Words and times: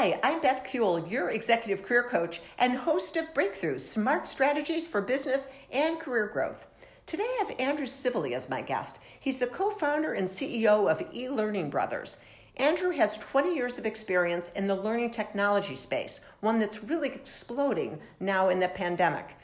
Hi, 0.00 0.20
I'm 0.22 0.40
Beth 0.40 0.62
Kuehl, 0.62 1.10
your 1.10 1.30
executive 1.30 1.84
career 1.84 2.04
coach 2.04 2.40
and 2.56 2.74
host 2.74 3.16
of 3.16 3.34
Breakthroughs 3.34 3.80
Smart 3.80 4.28
Strategies 4.28 4.86
for 4.86 5.00
Business 5.00 5.48
and 5.72 5.98
Career 5.98 6.28
Growth. 6.28 6.68
Today 7.04 7.24
I 7.24 7.44
have 7.44 7.58
Andrew 7.58 7.84
Scivally 7.84 8.30
as 8.30 8.48
my 8.48 8.62
guest. 8.62 9.00
He's 9.18 9.38
the 9.38 9.48
co 9.48 9.70
founder 9.70 10.12
and 10.12 10.28
CEO 10.28 10.88
of 10.88 11.00
eLearning 11.10 11.68
Brothers. 11.68 12.20
Andrew 12.58 12.92
has 12.92 13.18
20 13.18 13.52
years 13.52 13.76
of 13.76 13.86
experience 13.86 14.52
in 14.52 14.68
the 14.68 14.76
learning 14.76 15.10
technology 15.10 15.74
space, 15.74 16.20
one 16.38 16.60
that's 16.60 16.84
really 16.84 17.08
exploding 17.08 17.98
now 18.20 18.50
in 18.50 18.60
the 18.60 18.68
pandemic. 18.68 19.34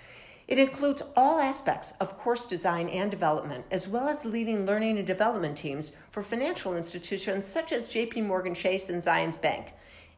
It 0.46 0.60
includes 0.60 1.02
all 1.16 1.40
aspects 1.40 1.94
of 1.98 2.16
course 2.16 2.46
design 2.46 2.88
and 2.90 3.10
development, 3.10 3.64
as 3.72 3.88
well 3.88 4.06
as 4.06 4.24
leading 4.24 4.66
learning 4.66 4.98
and 4.98 5.06
development 5.06 5.58
teams 5.58 5.96
for 6.12 6.22
financial 6.22 6.76
institutions 6.76 7.44
such 7.44 7.72
as 7.72 7.88
JP 7.88 8.24
Morgan 8.24 8.54
Chase 8.54 8.88
and 8.88 9.02
Zions 9.02 9.42
Bank. 9.42 9.72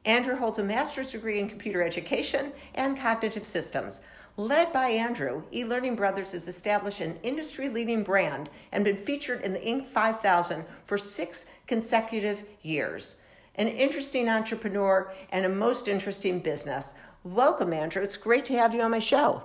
Andrew 0.06 0.36
holds 0.36 0.60
a 0.60 0.62
master's 0.62 1.10
degree 1.10 1.40
in 1.40 1.48
computer 1.48 1.82
education 1.82 2.52
and 2.76 2.96
cognitive 2.96 3.44
systems. 3.44 4.00
Led 4.36 4.72
by 4.72 4.88
Andrew, 4.90 5.42
eLearning 5.52 5.96
Brothers 5.96 6.32
has 6.32 6.46
established 6.46 7.00
an 7.00 7.18
industry 7.24 7.68
leading 7.68 8.04
brand 8.04 8.48
and 8.70 8.84
been 8.84 8.96
featured 8.96 9.42
in 9.42 9.52
the 9.52 9.58
Inc. 9.58 9.86
5000 9.86 10.64
for 10.84 10.96
six 10.96 11.46
consecutive 11.66 12.44
years. 12.62 13.20
An 13.56 13.66
interesting 13.66 14.28
entrepreneur 14.28 15.12
and 15.30 15.44
a 15.44 15.48
most 15.48 15.88
interesting 15.88 16.38
business. 16.38 16.94
Welcome, 17.24 17.72
Andrew. 17.72 18.02
It's 18.02 18.16
great 18.16 18.44
to 18.44 18.58
have 18.58 18.74
you 18.74 18.82
on 18.82 18.92
my 18.92 19.00
show. 19.00 19.42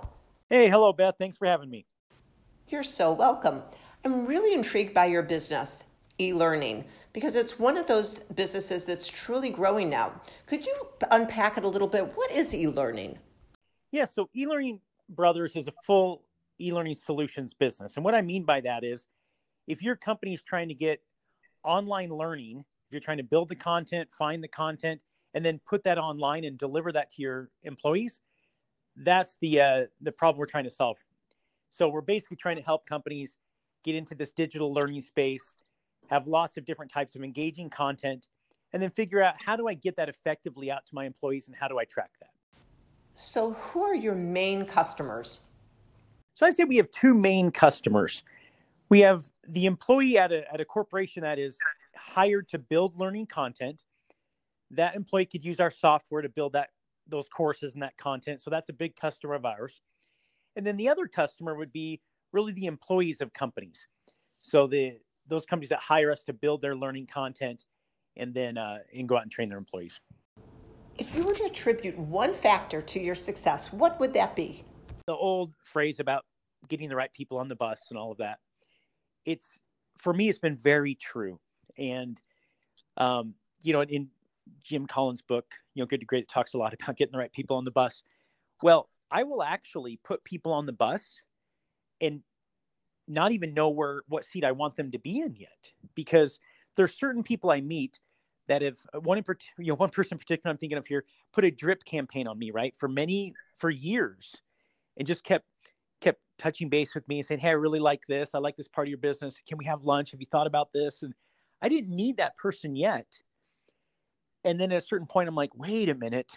Hey, 0.48 0.68
hello, 0.68 0.92
Beth. 0.92 1.14
Thanks 1.18 1.36
for 1.36 1.46
having 1.46 1.70
me. 1.70 1.86
You're 2.68 2.84
so 2.84 3.10
welcome. 3.10 3.62
I'm 4.04 4.26
really 4.26 4.54
intrigued 4.54 4.94
by 4.94 5.06
your 5.06 5.22
business, 5.22 5.86
eLearning 6.20 6.84
because 7.12 7.34
it's 7.34 7.58
one 7.58 7.76
of 7.76 7.86
those 7.86 8.20
businesses 8.20 8.86
that's 8.86 9.08
truly 9.08 9.50
growing 9.50 9.90
now. 9.90 10.20
Could 10.46 10.66
you 10.66 10.74
unpack 11.10 11.58
it 11.58 11.64
a 11.64 11.68
little 11.68 11.88
bit? 11.88 12.16
What 12.16 12.30
is 12.30 12.54
e-learning? 12.54 13.18
Yeah, 13.90 14.06
so 14.06 14.30
e-learning 14.34 14.80
brothers 15.08 15.56
is 15.56 15.68
a 15.68 15.72
full 15.84 16.22
e-learning 16.60 16.94
solutions 16.94 17.52
business. 17.52 17.96
And 17.96 18.04
what 18.04 18.14
I 18.14 18.22
mean 18.22 18.44
by 18.44 18.60
that 18.62 18.84
is 18.84 19.06
if 19.66 19.82
your 19.82 19.96
company 19.96 20.34
is 20.34 20.42
trying 20.42 20.68
to 20.68 20.74
get 20.74 21.00
online 21.64 22.10
learning, 22.10 22.60
if 22.60 22.92
you're 22.92 23.00
trying 23.00 23.18
to 23.18 23.24
build 23.24 23.48
the 23.48 23.56
content, 23.56 24.08
find 24.16 24.42
the 24.42 24.48
content, 24.48 25.00
and 25.34 25.44
then 25.44 25.60
put 25.66 25.84
that 25.84 25.98
online 25.98 26.44
and 26.44 26.58
deliver 26.58 26.92
that 26.92 27.10
to 27.10 27.22
your 27.22 27.50
employees, 27.62 28.20
that's 28.96 29.36
the 29.40 29.60
uh, 29.60 29.84
the 30.02 30.12
problem 30.12 30.38
we're 30.38 30.46
trying 30.46 30.64
to 30.64 30.70
solve. 30.70 30.98
So 31.70 31.88
we're 31.88 32.02
basically 32.02 32.36
trying 32.36 32.56
to 32.56 32.62
help 32.62 32.86
companies 32.86 33.38
get 33.82 33.94
into 33.94 34.14
this 34.14 34.32
digital 34.32 34.72
learning 34.72 35.00
space 35.00 35.54
have 36.12 36.26
lots 36.26 36.56
of 36.56 36.64
different 36.64 36.92
types 36.92 37.16
of 37.16 37.24
engaging 37.24 37.70
content, 37.70 38.28
and 38.72 38.82
then 38.82 38.90
figure 38.90 39.22
out 39.22 39.34
how 39.44 39.56
do 39.56 39.66
I 39.66 39.74
get 39.74 39.96
that 39.96 40.08
effectively 40.08 40.70
out 40.70 40.86
to 40.86 40.94
my 40.94 41.04
employees 41.04 41.48
and 41.48 41.56
how 41.56 41.68
do 41.68 41.78
I 41.78 41.84
track 41.84 42.10
that. 42.20 42.30
So, 43.14 43.52
who 43.52 43.82
are 43.82 43.94
your 43.94 44.14
main 44.14 44.64
customers? 44.64 45.40
So, 46.34 46.46
I 46.46 46.50
say 46.50 46.64
we 46.64 46.76
have 46.76 46.90
two 46.90 47.14
main 47.14 47.50
customers. 47.50 48.24
We 48.88 49.00
have 49.00 49.24
the 49.48 49.66
employee 49.66 50.18
at 50.18 50.32
a, 50.32 50.50
at 50.52 50.60
a 50.60 50.64
corporation 50.64 51.22
that 51.22 51.38
is 51.38 51.56
hired 51.96 52.48
to 52.50 52.58
build 52.58 52.98
learning 52.98 53.26
content. 53.26 53.84
That 54.70 54.94
employee 54.94 55.26
could 55.26 55.44
use 55.44 55.60
our 55.60 55.70
software 55.70 56.22
to 56.22 56.28
build 56.28 56.52
that 56.52 56.70
those 57.08 57.28
courses 57.28 57.74
and 57.74 57.82
that 57.82 57.96
content. 57.96 58.40
So 58.40 58.50
that's 58.50 58.68
a 58.68 58.72
big 58.72 58.96
customer 58.96 59.34
of 59.34 59.44
ours. 59.44 59.80
And 60.56 60.66
then 60.66 60.76
the 60.76 60.88
other 60.88 61.06
customer 61.06 61.54
would 61.54 61.72
be 61.72 62.00
really 62.32 62.52
the 62.52 62.66
employees 62.66 63.20
of 63.20 63.32
companies. 63.32 63.86
So 64.40 64.66
the 64.66 64.98
those 65.28 65.44
companies 65.44 65.70
that 65.70 65.80
hire 65.80 66.10
us 66.10 66.22
to 66.24 66.32
build 66.32 66.62
their 66.62 66.76
learning 66.76 67.06
content 67.06 67.64
and 68.16 68.34
then 68.34 68.58
uh, 68.58 68.78
and 68.94 69.08
go 69.08 69.16
out 69.16 69.22
and 69.22 69.30
train 69.30 69.48
their 69.48 69.58
employees. 69.58 70.00
If 70.98 71.14
you 71.14 71.24
were 71.24 71.34
to 71.34 71.44
attribute 71.44 71.98
one 71.98 72.34
factor 72.34 72.82
to 72.82 73.00
your 73.00 73.14
success, 73.14 73.72
what 73.72 73.98
would 73.98 74.12
that 74.14 74.36
be? 74.36 74.64
The 75.06 75.14
old 75.14 75.54
phrase 75.64 76.00
about 76.00 76.24
getting 76.68 76.88
the 76.88 76.96
right 76.96 77.12
people 77.12 77.38
on 77.38 77.48
the 77.48 77.56
bus 77.56 77.86
and 77.90 77.98
all 77.98 78.12
of 78.12 78.18
that. 78.18 78.38
It's 79.24 79.60
for 79.98 80.12
me, 80.12 80.28
it's 80.28 80.38
been 80.38 80.56
very 80.56 80.94
true. 80.94 81.38
And 81.78 82.20
um, 82.96 83.34
you 83.62 83.72
know, 83.72 83.82
in 83.82 84.08
Jim 84.62 84.86
Collins' 84.86 85.22
book, 85.22 85.46
you 85.74 85.82
know, 85.82 85.86
Good 85.86 86.00
to 86.00 86.06
Great, 86.06 86.24
it 86.24 86.28
talks 86.28 86.54
a 86.54 86.58
lot 86.58 86.74
about 86.74 86.96
getting 86.96 87.12
the 87.12 87.18
right 87.18 87.32
people 87.32 87.56
on 87.56 87.64
the 87.64 87.70
bus. 87.70 88.02
Well, 88.62 88.88
I 89.10 89.24
will 89.24 89.42
actually 89.42 89.98
put 90.04 90.24
people 90.24 90.52
on 90.52 90.66
the 90.66 90.72
bus 90.72 91.20
and 92.00 92.22
not 93.12 93.32
even 93.32 93.54
know 93.54 93.68
where 93.68 94.02
what 94.08 94.24
seat 94.24 94.44
I 94.44 94.52
want 94.52 94.76
them 94.76 94.90
to 94.92 94.98
be 94.98 95.20
in 95.20 95.34
yet 95.36 95.72
because 95.94 96.38
there's 96.76 96.94
certain 96.94 97.22
people 97.22 97.50
I 97.50 97.60
meet 97.60 98.00
that 98.48 98.62
have 98.62 98.78
uh, 98.94 99.00
one 99.00 99.18
in 99.18 99.24
you 99.58 99.68
know 99.68 99.74
one 99.74 99.90
person 99.90 100.14
in 100.14 100.18
particular 100.18 100.50
I'm 100.50 100.58
thinking 100.58 100.78
of 100.78 100.86
here 100.86 101.04
put 101.32 101.44
a 101.44 101.50
drip 101.50 101.84
campaign 101.84 102.26
on 102.26 102.38
me 102.38 102.50
right 102.50 102.74
for 102.76 102.88
many 102.88 103.34
for 103.56 103.70
years 103.70 104.36
and 104.96 105.06
just 105.06 105.24
kept 105.24 105.46
kept 106.00 106.20
touching 106.38 106.68
base 106.68 106.94
with 106.94 107.06
me 107.08 107.18
and 107.18 107.26
saying 107.26 107.40
hey 107.40 107.48
I 107.48 107.52
really 107.52 107.80
like 107.80 108.02
this. 108.08 108.30
I 108.34 108.38
like 108.38 108.56
this 108.56 108.68
part 108.68 108.86
of 108.86 108.90
your 108.90 108.98
business. 108.98 109.36
Can 109.46 109.58
we 109.58 109.64
have 109.66 109.84
lunch? 109.84 110.10
Have 110.12 110.20
you 110.20 110.26
thought 110.26 110.46
about 110.46 110.72
this? 110.72 111.02
And 111.02 111.14
I 111.60 111.68
didn't 111.68 111.94
need 111.94 112.16
that 112.16 112.36
person 112.36 112.74
yet. 112.74 113.06
And 114.44 114.60
then 114.60 114.72
at 114.72 114.82
a 114.82 114.86
certain 114.86 115.06
point 115.06 115.28
I'm 115.28 115.34
like 115.34 115.54
wait 115.54 115.88
a 115.88 115.94
minute. 115.94 116.32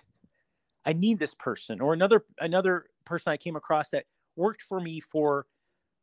I 0.88 0.94
need 0.94 1.18
this 1.18 1.34
person. 1.34 1.82
Or 1.82 1.94
another 1.94 2.26
another 2.40 2.86
person 3.06 3.32
I 3.32 3.38
came 3.38 3.56
across 3.56 3.90
that 3.90 4.06
worked 4.36 4.62
for 4.62 4.80
me 4.80 5.00
for 5.00 5.46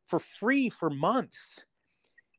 for 0.07 0.19
free 0.19 0.69
for 0.69 0.89
months 0.89 1.61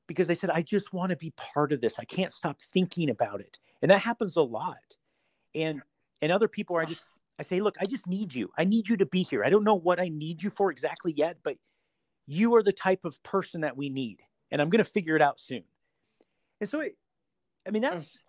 because 0.06 0.28
they 0.28 0.34
said, 0.34 0.50
I 0.50 0.62
just 0.62 0.92
want 0.92 1.10
to 1.10 1.16
be 1.16 1.32
part 1.36 1.72
of 1.72 1.80
this. 1.80 1.98
I 1.98 2.04
can't 2.04 2.32
stop 2.32 2.58
thinking 2.72 3.10
about 3.10 3.40
it. 3.40 3.58
And 3.82 3.90
that 3.90 4.00
happens 4.00 4.36
a 4.36 4.42
lot. 4.42 4.76
And 5.54 5.82
and 6.20 6.32
other 6.32 6.48
people 6.48 6.76
are 6.76 6.84
just 6.84 7.04
I 7.38 7.42
say, 7.42 7.60
look, 7.60 7.76
I 7.80 7.86
just 7.86 8.06
need 8.06 8.34
you. 8.34 8.50
I 8.56 8.64
need 8.64 8.88
you 8.88 8.96
to 8.98 9.06
be 9.06 9.22
here. 9.22 9.44
I 9.44 9.50
don't 9.50 9.64
know 9.64 9.74
what 9.74 10.00
I 10.00 10.08
need 10.08 10.42
you 10.42 10.50
for 10.50 10.70
exactly 10.70 11.12
yet, 11.12 11.38
but 11.42 11.56
you 12.26 12.54
are 12.54 12.62
the 12.62 12.72
type 12.72 13.04
of 13.04 13.20
person 13.22 13.62
that 13.62 13.76
we 13.76 13.88
need. 13.88 14.20
And 14.50 14.62
I'm 14.62 14.68
going 14.68 14.84
to 14.84 14.90
figure 14.90 15.16
it 15.16 15.22
out 15.22 15.40
soon. 15.40 15.64
And 16.60 16.68
so, 16.68 16.80
it, 16.80 16.96
I 17.66 17.70
mean, 17.70 17.82
that's 17.82 18.16
oh. 18.16 18.20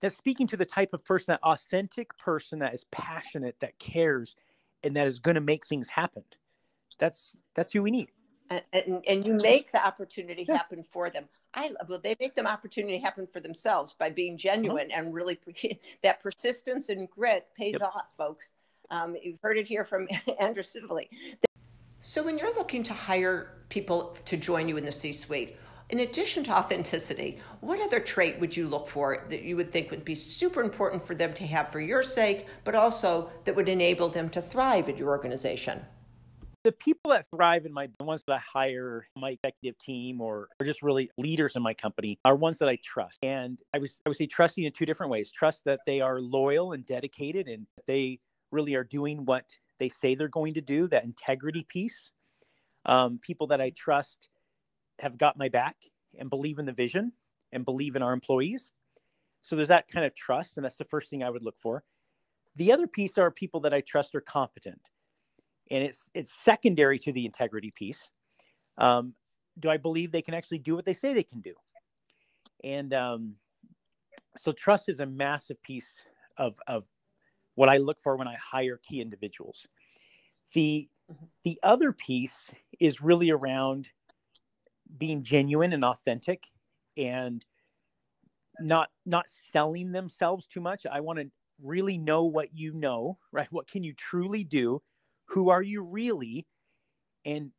that's 0.00 0.16
speaking 0.16 0.46
to 0.48 0.56
the 0.56 0.64
type 0.64 0.94
of 0.94 1.04
person, 1.04 1.26
that 1.32 1.42
authentic 1.42 2.16
person 2.16 2.60
that 2.60 2.74
is 2.74 2.86
passionate, 2.90 3.56
that 3.60 3.78
cares, 3.78 4.34
and 4.82 4.96
that 4.96 5.06
is 5.06 5.18
going 5.18 5.34
to 5.34 5.40
make 5.40 5.66
things 5.66 5.88
happen. 5.90 6.24
That's 6.98 7.36
that's 7.54 7.72
who 7.72 7.82
we 7.82 7.90
need 7.90 8.08
and, 8.72 9.02
and, 9.06 9.26
you 9.26 9.34
make 9.34 9.72
the 9.72 9.84
opportunity 9.84 10.44
happen 10.44 10.84
for 10.90 11.10
them. 11.10 11.24
I 11.54 11.72
well, 11.88 12.00
they 12.02 12.16
make 12.18 12.34
the 12.34 12.46
opportunity 12.46 12.98
happen 12.98 13.26
for 13.32 13.40
themselves 13.40 13.94
by 13.94 14.10
being 14.10 14.36
genuine 14.36 14.88
mm-hmm. 14.88 15.06
and 15.06 15.14
really 15.14 15.38
that 16.02 16.22
persistence 16.22 16.88
and 16.88 17.08
grit 17.10 17.46
pays 17.56 17.74
yep. 17.74 17.82
off, 17.82 18.06
folks. 18.16 18.50
Um, 18.90 19.16
you've 19.22 19.40
heard 19.42 19.58
it 19.58 19.68
here 19.68 19.84
from 19.84 20.08
Andrew 20.40 20.62
Scivally. 20.62 21.08
So, 22.00 22.22
when 22.22 22.36
you're 22.36 22.54
looking 22.54 22.82
to 22.84 22.94
hire 22.94 23.54
people 23.68 24.16
to 24.24 24.36
join 24.36 24.68
you 24.68 24.76
in 24.76 24.84
the 24.84 24.92
C-suite, 24.92 25.56
in 25.90 26.00
addition 26.00 26.42
to 26.44 26.52
authenticity, 26.52 27.38
what 27.60 27.80
other 27.80 28.00
trait 28.00 28.40
would 28.40 28.56
you 28.56 28.66
look 28.66 28.88
for 28.88 29.26
that 29.28 29.42
you 29.42 29.56
would 29.56 29.70
think 29.70 29.90
would 29.90 30.04
be 30.04 30.14
super 30.14 30.62
important 30.62 31.06
for 31.06 31.14
them 31.14 31.34
to 31.34 31.46
have 31.46 31.70
for 31.70 31.80
your 31.80 32.02
sake, 32.02 32.46
but 32.64 32.74
also 32.74 33.30
that 33.44 33.54
would 33.54 33.68
enable 33.68 34.08
them 34.08 34.30
to 34.30 34.40
thrive 34.40 34.88
at 34.88 34.96
your 34.96 35.10
organization? 35.10 35.82
The 36.64 36.72
people 36.72 37.10
that 37.10 37.26
thrive 37.30 37.66
in 37.66 37.72
my 37.72 37.88
the 37.98 38.04
ones 38.04 38.22
that 38.26 38.34
I 38.34 38.38
hire 38.38 39.08
my 39.16 39.30
executive 39.30 39.78
team 39.78 40.20
or, 40.20 40.48
or 40.60 40.66
just 40.66 40.82
really 40.82 41.10
leaders 41.18 41.56
in 41.56 41.62
my 41.62 41.74
company 41.74 42.18
are 42.24 42.36
ones 42.36 42.58
that 42.58 42.68
I 42.68 42.78
trust. 42.84 43.18
And 43.22 43.60
I 43.74 43.78
was 43.78 44.00
I 44.06 44.08
would 44.08 44.16
say 44.16 44.26
trusting 44.26 44.64
in 44.64 44.72
two 44.72 44.86
different 44.86 45.10
ways. 45.10 45.30
Trust 45.30 45.64
that 45.64 45.80
they 45.86 46.00
are 46.00 46.20
loyal 46.20 46.72
and 46.72 46.86
dedicated 46.86 47.48
and 47.48 47.66
they 47.86 48.20
really 48.50 48.74
are 48.74 48.84
doing 48.84 49.24
what 49.24 49.46
they 49.78 49.88
say 49.88 50.14
they're 50.14 50.28
going 50.28 50.54
to 50.54 50.60
do, 50.60 50.86
that 50.88 51.04
integrity 51.04 51.66
piece. 51.68 52.12
Um, 52.86 53.18
people 53.20 53.48
that 53.48 53.60
I 53.60 53.70
trust 53.70 54.28
have 55.00 55.18
got 55.18 55.36
my 55.38 55.48
back 55.48 55.76
and 56.18 56.30
believe 56.30 56.58
in 56.58 56.66
the 56.66 56.72
vision 56.72 57.12
and 57.52 57.64
believe 57.64 57.96
in 57.96 58.02
our 58.02 58.12
employees. 58.12 58.72
So 59.40 59.56
there's 59.56 59.68
that 59.68 59.88
kind 59.88 60.06
of 60.06 60.14
trust, 60.14 60.56
and 60.56 60.64
that's 60.64 60.76
the 60.76 60.84
first 60.84 61.10
thing 61.10 61.24
I 61.24 61.30
would 61.30 61.42
look 61.42 61.58
for. 61.58 61.82
The 62.54 62.70
other 62.70 62.86
piece 62.86 63.18
are 63.18 63.30
people 63.30 63.60
that 63.60 63.74
I 63.74 63.80
trust 63.80 64.14
are 64.14 64.20
competent 64.20 64.80
and 65.70 65.82
it's 65.82 66.10
it's 66.14 66.32
secondary 66.32 66.98
to 67.00 67.12
the 67.12 67.24
integrity 67.24 67.72
piece. 67.74 68.10
Um, 68.78 69.14
do 69.58 69.70
I 69.70 69.76
believe 69.76 70.10
they 70.10 70.22
can 70.22 70.34
actually 70.34 70.58
do 70.58 70.74
what 70.74 70.84
they 70.84 70.92
say 70.92 71.12
they 71.12 71.22
can 71.22 71.40
do? 71.40 71.54
And 72.64 72.92
um, 72.94 73.34
so 74.36 74.52
trust 74.52 74.88
is 74.88 75.00
a 75.00 75.06
massive 75.06 75.62
piece 75.62 76.02
of 76.36 76.54
of 76.66 76.84
what 77.54 77.68
I 77.68 77.78
look 77.78 78.00
for 78.00 78.16
when 78.16 78.28
I 78.28 78.36
hire 78.36 78.80
key 78.88 79.00
individuals. 79.00 79.66
The 80.54 80.88
mm-hmm. 81.10 81.24
the 81.44 81.58
other 81.62 81.92
piece 81.92 82.50
is 82.80 83.00
really 83.00 83.30
around 83.30 83.90
being 84.98 85.22
genuine 85.22 85.72
and 85.72 85.84
authentic 85.84 86.44
and 86.96 87.44
not 88.60 88.90
not 89.06 89.26
selling 89.28 89.92
themselves 89.92 90.46
too 90.46 90.60
much. 90.60 90.86
I 90.90 91.00
want 91.00 91.18
to 91.18 91.30
really 91.62 91.98
know 91.98 92.24
what 92.24 92.56
you 92.56 92.72
know, 92.72 93.18
right? 93.30 93.48
What 93.50 93.70
can 93.70 93.84
you 93.84 93.94
truly 93.94 94.44
do? 94.44 94.82
Who 95.26 95.50
are 95.50 95.62
you 95.62 95.82
really 95.82 96.46
and 97.24 97.50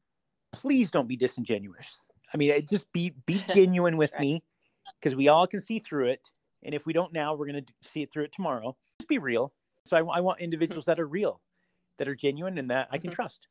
please 0.52 0.92
don't 0.92 1.08
be 1.08 1.16
disingenuous 1.16 2.02
i 2.34 2.38
mean 2.38 2.66
just 2.70 2.92
be 2.92 3.14
be 3.26 3.44
genuine 3.54 3.98
with 3.98 4.12
right. 4.14 4.22
me 4.22 4.44
because 5.00 5.16
we 5.16 5.28
all 5.28 5.48
can 5.48 5.60
see 5.60 5.80
through 5.80 6.08
it 6.08 6.30
and 6.64 6.74
if 6.76 6.86
we 6.86 6.94
don't 6.94 7.14
now 7.14 7.34
we're 7.34 7.48
going 7.48 7.64
to 7.64 7.74
see 7.90 8.02
it 8.02 8.12
through 8.12 8.24
it 8.24 8.34
tomorrow 8.34 8.76
just 9.04 9.10
be 9.10 9.18
real. 9.18 9.52
So 9.86 9.98
I, 9.98 10.18
I 10.18 10.22
want 10.22 10.40
individuals 10.40 10.86
that 10.86 10.98
are 10.98 11.08
real, 11.08 11.42
that 11.98 12.08
are 12.08 12.16
genuine, 12.16 12.58
and 12.58 12.70
that 12.70 12.88
I 12.90 12.98
can 12.98 13.10
mm-hmm. 13.10 13.16
trust. 13.16 13.48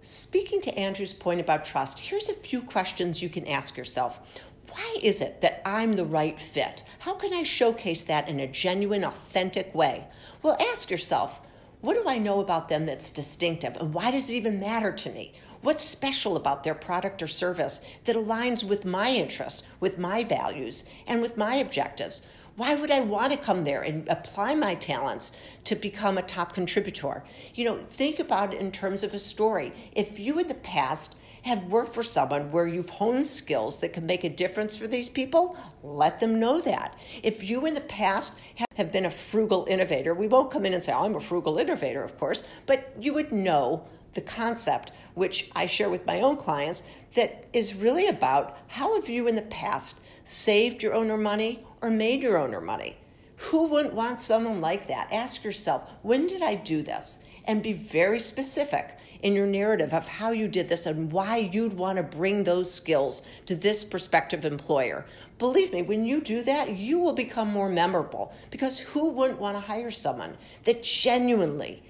Speaking 0.00 0.60
to 0.62 0.78
Andrew's 0.78 1.12
point 1.12 1.40
about 1.40 1.64
trust, 1.64 2.00
here's 2.00 2.30
a 2.30 2.34
few 2.34 2.62
questions 2.62 3.22
you 3.22 3.28
can 3.28 3.46
ask 3.46 3.76
yourself. 3.76 4.42
Why 4.70 4.96
is 5.02 5.20
it 5.20 5.42
that 5.42 5.60
I'm 5.66 5.94
the 5.94 6.06
right 6.06 6.40
fit? 6.40 6.84
How 7.00 7.14
can 7.14 7.34
I 7.34 7.42
showcase 7.42 8.04
that 8.06 8.28
in 8.28 8.40
a 8.40 8.46
genuine, 8.46 9.04
authentic 9.04 9.74
way? 9.74 10.06
Well, 10.42 10.56
ask 10.70 10.90
yourself, 10.90 11.42
what 11.80 11.94
do 11.94 12.08
I 12.08 12.18
know 12.18 12.40
about 12.40 12.68
them 12.68 12.86
that's 12.86 13.10
distinctive? 13.10 13.76
And 13.76 13.94
why 13.94 14.10
does 14.10 14.30
it 14.30 14.34
even 14.34 14.58
matter 14.58 14.92
to 14.92 15.10
me? 15.10 15.32
What's 15.60 15.82
special 15.82 16.36
about 16.36 16.62
their 16.62 16.74
product 16.74 17.22
or 17.22 17.26
service 17.26 17.80
that 18.04 18.16
aligns 18.16 18.64
with 18.64 18.84
my 18.84 19.10
interests, 19.10 19.64
with 19.80 19.98
my 19.98 20.24
values, 20.24 20.84
and 21.06 21.20
with 21.20 21.36
my 21.36 21.56
objectives? 21.56 22.22
Why 22.56 22.74
would 22.74 22.90
I 22.90 23.00
want 23.00 23.32
to 23.32 23.38
come 23.38 23.64
there 23.64 23.82
and 23.82 24.08
apply 24.08 24.54
my 24.54 24.74
talents 24.74 25.30
to 25.64 25.76
become 25.76 26.18
a 26.18 26.22
top 26.22 26.52
contributor? 26.52 27.22
You 27.54 27.64
know, 27.64 27.78
think 27.88 28.18
about 28.18 28.54
it 28.54 28.60
in 28.60 28.72
terms 28.72 29.04
of 29.04 29.14
a 29.14 29.18
story. 29.18 29.72
If 29.92 30.18
you 30.18 30.38
in 30.40 30.48
the 30.48 30.54
past 30.54 31.17
have 31.42 31.64
worked 31.64 31.94
for 31.94 32.02
someone 32.02 32.50
where 32.50 32.66
you've 32.66 32.90
honed 32.90 33.26
skills 33.26 33.80
that 33.80 33.92
can 33.92 34.06
make 34.06 34.24
a 34.24 34.28
difference 34.28 34.76
for 34.76 34.86
these 34.86 35.08
people, 35.08 35.56
let 35.82 36.20
them 36.20 36.38
know 36.38 36.60
that. 36.60 36.98
If 37.22 37.48
you 37.48 37.66
in 37.66 37.74
the 37.74 37.80
past 37.80 38.34
have 38.76 38.92
been 38.92 39.06
a 39.06 39.10
frugal 39.10 39.66
innovator, 39.68 40.14
we 40.14 40.28
won't 40.28 40.50
come 40.50 40.66
in 40.66 40.74
and 40.74 40.82
say, 40.82 40.92
oh, 40.92 41.04
I'm 41.04 41.14
a 41.14 41.20
frugal 41.20 41.58
innovator, 41.58 42.02
of 42.02 42.18
course, 42.18 42.44
but 42.66 42.92
you 43.00 43.14
would 43.14 43.32
know 43.32 43.84
the 44.14 44.20
concept, 44.20 44.92
which 45.14 45.50
I 45.54 45.66
share 45.66 45.90
with 45.90 46.06
my 46.06 46.20
own 46.20 46.36
clients, 46.36 46.82
that 47.14 47.46
is 47.52 47.74
really 47.74 48.08
about 48.08 48.58
how 48.68 48.98
have 48.98 49.08
you 49.08 49.28
in 49.28 49.36
the 49.36 49.42
past 49.42 50.00
saved 50.24 50.82
your 50.82 50.94
owner 50.94 51.16
money 51.16 51.64
or 51.80 51.90
made 51.90 52.22
your 52.22 52.36
owner 52.36 52.60
money? 52.60 52.96
Who 53.36 53.68
wouldn't 53.68 53.94
want 53.94 54.18
someone 54.18 54.60
like 54.60 54.88
that? 54.88 55.12
Ask 55.12 55.44
yourself, 55.44 55.88
when 56.02 56.26
did 56.26 56.42
I 56.42 56.56
do 56.56 56.82
this? 56.82 57.20
And 57.44 57.62
be 57.62 57.72
very 57.72 58.18
specific 58.18 58.98
in 59.22 59.34
your 59.34 59.46
narrative 59.46 59.92
of 59.92 60.08
how 60.08 60.30
you 60.30 60.48
did 60.48 60.68
this 60.68 60.86
and 60.86 61.12
why 61.12 61.36
you'd 61.36 61.74
want 61.74 61.96
to 61.96 62.02
bring 62.02 62.44
those 62.44 62.72
skills 62.72 63.22
to 63.46 63.56
this 63.56 63.84
prospective 63.84 64.44
employer. 64.44 65.04
Believe 65.38 65.72
me, 65.72 65.82
when 65.82 66.04
you 66.04 66.20
do 66.20 66.42
that, 66.42 66.76
you 66.76 66.98
will 66.98 67.12
become 67.12 67.48
more 67.48 67.68
memorable 67.68 68.32
because 68.50 68.80
who 68.80 69.10
wouldn't 69.10 69.40
want 69.40 69.56
to 69.56 69.60
hire 69.60 69.90
someone 69.90 70.36
that 70.64 70.82
genuinely 70.82 71.82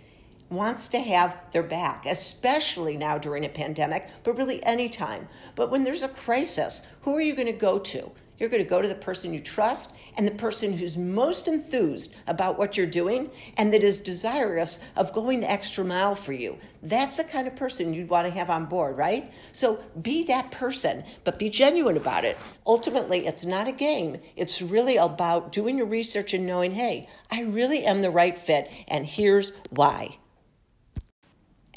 wants 0.50 0.88
to 0.88 1.00
have 1.00 1.36
their 1.52 1.62
back, 1.62 2.06
especially 2.06 2.96
now 2.96 3.18
during 3.18 3.44
a 3.44 3.50
pandemic, 3.50 4.08
but 4.24 4.36
really 4.36 4.62
anytime. 4.64 5.28
But 5.54 5.70
when 5.70 5.84
there's 5.84 6.02
a 6.02 6.08
crisis, 6.08 6.86
who 7.02 7.14
are 7.16 7.20
you 7.20 7.34
going 7.34 7.46
to 7.46 7.52
go 7.52 7.78
to? 7.78 8.10
You're 8.38 8.48
going 8.48 8.62
to 8.62 8.68
go 8.68 8.80
to 8.80 8.88
the 8.88 8.94
person 8.94 9.34
you 9.34 9.40
trust 9.40 9.96
and 10.16 10.26
the 10.26 10.32
person 10.32 10.76
who's 10.76 10.96
most 10.96 11.48
enthused 11.48 12.14
about 12.26 12.58
what 12.58 12.76
you're 12.76 12.86
doing 12.86 13.30
and 13.56 13.72
that 13.72 13.82
is 13.82 14.00
desirous 14.00 14.80
of 14.96 15.12
going 15.12 15.40
the 15.40 15.50
extra 15.50 15.84
mile 15.84 16.14
for 16.14 16.32
you. 16.32 16.58
That's 16.82 17.16
the 17.16 17.24
kind 17.24 17.48
of 17.48 17.56
person 17.56 17.94
you'd 17.94 18.08
want 18.08 18.26
to 18.26 18.32
have 18.34 18.50
on 18.50 18.66
board, 18.66 18.96
right? 18.96 19.32
So 19.52 19.80
be 20.00 20.24
that 20.24 20.50
person, 20.50 21.04
but 21.24 21.38
be 21.38 21.50
genuine 21.50 21.96
about 21.96 22.24
it. 22.24 22.36
Ultimately, 22.66 23.26
it's 23.26 23.44
not 23.44 23.68
a 23.68 23.72
game. 23.72 24.18
It's 24.36 24.62
really 24.62 24.96
about 24.96 25.52
doing 25.52 25.78
your 25.78 25.86
research 25.86 26.34
and 26.34 26.46
knowing, 26.46 26.72
hey, 26.72 27.08
I 27.30 27.42
really 27.42 27.84
am 27.84 28.02
the 28.02 28.10
right 28.10 28.38
fit, 28.38 28.70
and 28.86 29.06
here's 29.06 29.52
why. 29.70 30.18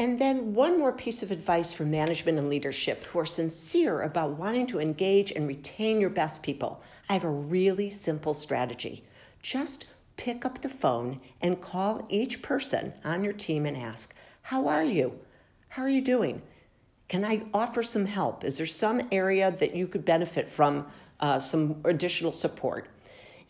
And 0.01 0.17
then 0.17 0.55
one 0.55 0.79
more 0.79 0.91
piece 0.91 1.21
of 1.21 1.29
advice 1.29 1.71
for 1.71 1.85
management 1.85 2.39
and 2.39 2.49
leadership 2.49 3.05
who 3.05 3.19
are 3.19 3.25
sincere 3.25 4.01
about 4.01 4.31
wanting 4.31 4.65
to 4.65 4.79
engage 4.79 5.31
and 5.31 5.47
retain 5.47 6.01
your 6.01 6.09
best 6.09 6.41
people. 6.41 6.81
I 7.07 7.13
have 7.13 7.23
a 7.23 7.29
really 7.29 7.91
simple 7.91 8.33
strategy. 8.33 9.03
Just 9.43 9.85
pick 10.17 10.43
up 10.43 10.63
the 10.63 10.69
phone 10.69 11.21
and 11.39 11.61
call 11.61 12.07
each 12.09 12.41
person 12.41 12.93
on 13.05 13.23
your 13.23 13.31
team 13.31 13.63
and 13.67 13.77
ask, 13.77 14.15
How 14.41 14.67
are 14.67 14.83
you? 14.83 15.19
How 15.69 15.83
are 15.83 15.89
you 15.89 16.01
doing? 16.01 16.41
Can 17.07 17.23
I 17.23 17.43
offer 17.53 17.83
some 17.83 18.07
help? 18.07 18.43
Is 18.43 18.57
there 18.57 18.65
some 18.65 19.07
area 19.11 19.51
that 19.51 19.75
you 19.75 19.85
could 19.87 20.03
benefit 20.03 20.49
from 20.49 20.87
uh, 21.19 21.37
some 21.37 21.79
additional 21.85 22.31
support? 22.31 22.87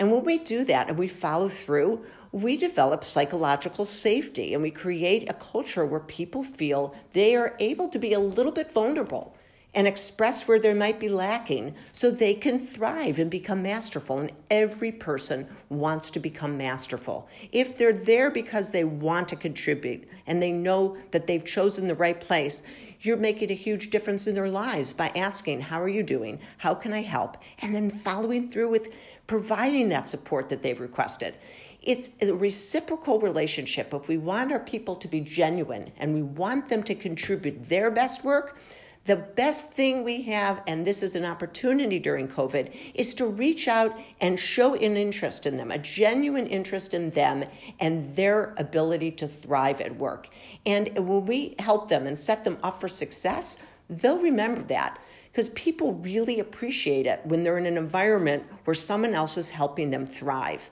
And 0.02 0.12
when 0.12 0.24
we 0.24 0.40
do 0.40 0.64
that 0.64 0.90
and 0.90 0.98
we 0.98 1.08
follow 1.08 1.48
through, 1.48 2.04
we 2.32 2.58
develop 2.58 3.04
psychological 3.04 3.86
safety 3.86 4.56
and 4.56 4.64
we 4.64 4.72
create 4.72 5.30
a 5.30 5.34
culture 5.36 5.86
where 5.86 6.00
people 6.00 6.44
feel 6.44 6.96
they 7.14 7.36
are 7.36 7.56
able 7.60 7.88
to 7.90 8.00
be 8.00 8.12
a 8.12 8.20
little 8.20 8.52
bit 8.52 8.72
vulnerable 8.72 9.36
and 9.76 9.86
express 9.86 10.48
where 10.48 10.58
they 10.58 10.74
might 10.74 11.00
be 11.00 11.08
lacking 11.08 11.76
so 11.92 12.10
they 12.10 12.34
can 12.34 12.58
thrive 12.58 13.20
and 13.20 13.30
become 13.30 13.62
masterful. 13.62 14.18
And 14.18 14.32
every 14.50 14.92
person 14.92 15.48
wants 15.70 16.10
to 16.10 16.20
become 16.20 16.58
masterful. 16.58 17.30
If 17.52 17.78
they're 17.78 17.94
there 17.94 18.32
because 18.32 18.72
they 18.72 18.84
want 18.84 19.30
to 19.30 19.36
contribute 19.36 20.08
and 20.26 20.42
they 20.42 20.52
know 20.52 20.98
that 21.12 21.28
they've 21.28 21.46
chosen 21.46 21.88
the 21.88 21.94
right 21.94 22.20
place, 22.20 22.64
you're 23.02 23.18
making 23.18 23.52
a 23.52 23.56
huge 23.56 23.90
difference 23.90 24.28
in 24.28 24.36
their 24.36 24.50
lives 24.50 24.94
by 24.94 25.10
asking, 25.16 25.62
How 25.62 25.82
are 25.82 25.90
you 25.90 26.04
doing? 26.04 26.40
How 26.60 26.74
can 26.74 26.94
I 26.94 27.02
help? 27.02 27.38
And 27.60 27.74
then 27.74 27.90
following 27.90 28.50
through 28.50 28.70
with 28.70 28.90
providing 29.28 29.90
that 29.90 30.10
support 30.10 30.50
that 30.50 30.62
they've 30.62 30.80
requested. 30.80 31.36
It's 31.82 32.12
a 32.22 32.32
reciprocal 32.34 33.20
relationship. 33.20 33.94
If 33.94 34.08
we 34.08 34.18
want 34.18 34.52
our 34.52 34.60
people 34.60 34.96
to 34.98 35.08
be 35.08 35.20
genuine 35.20 35.92
and 35.98 36.14
we 36.14 36.22
want 36.22 36.70
them 36.70 36.84
to 36.84 36.94
contribute 36.94 37.70
their 37.70 37.90
best 37.90 38.24
work, 38.24 38.58
the 39.06 39.16
best 39.16 39.72
thing 39.72 40.04
we 40.04 40.22
have, 40.24 40.62
and 40.68 40.86
this 40.86 41.02
is 41.02 41.16
an 41.16 41.26
opportunity 41.26 41.98
during 41.98 42.28
COVID, 42.28 42.72
is 42.94 43.16
to 43.16 43.26
reach 43.26 43.68
out 43.68 43.98
and 44.20 44.40
show 44.40 44.76
an 44.76 44.96
interest 44.96 45.48
in 45.48 45.58
them, 45.58 45.72
a 45.72 45.80
genuine 45.80 46.46
interest 46.46 46.94
in 46.94 47.10
them 47.10 47.46
and 47.80 48.16
their 48.16 48.54
ability 48.58 49.12
to 49.12 49.28
thrive 49.28 49.82
at 49.82 49.98
work. 49.98 50.28
And 50.68 50.96
when 50.96 51.26
we 51.26 51.56
help 51.58 51.90
them 51.90 52.06
and 52.06 52.18
set 52.18 52.44
them 52.44 52.60
up 52.62 52.80
for 52.80 52.88
success, 52.88 53.58
they'll 53.90 54.20
remember 54.20 54.62
that 54.64 55.00
because 55.32 55.50
people 55.50 55.94
really 55.94 56.40
appreciate 56.40 57.08
it 57.08 57.22
when 57.24 57.44
they're 57.44 57.58
in 57.58 57.66
an 57.66 57.78
environment 57.78 58.44
where 58.66 58.76
someone 58.76 59.16
else 59.16 59.36
is 59.36 59.50
helping 59.50 59.90
them 59.90 60.06
thrive. 60.06 60.70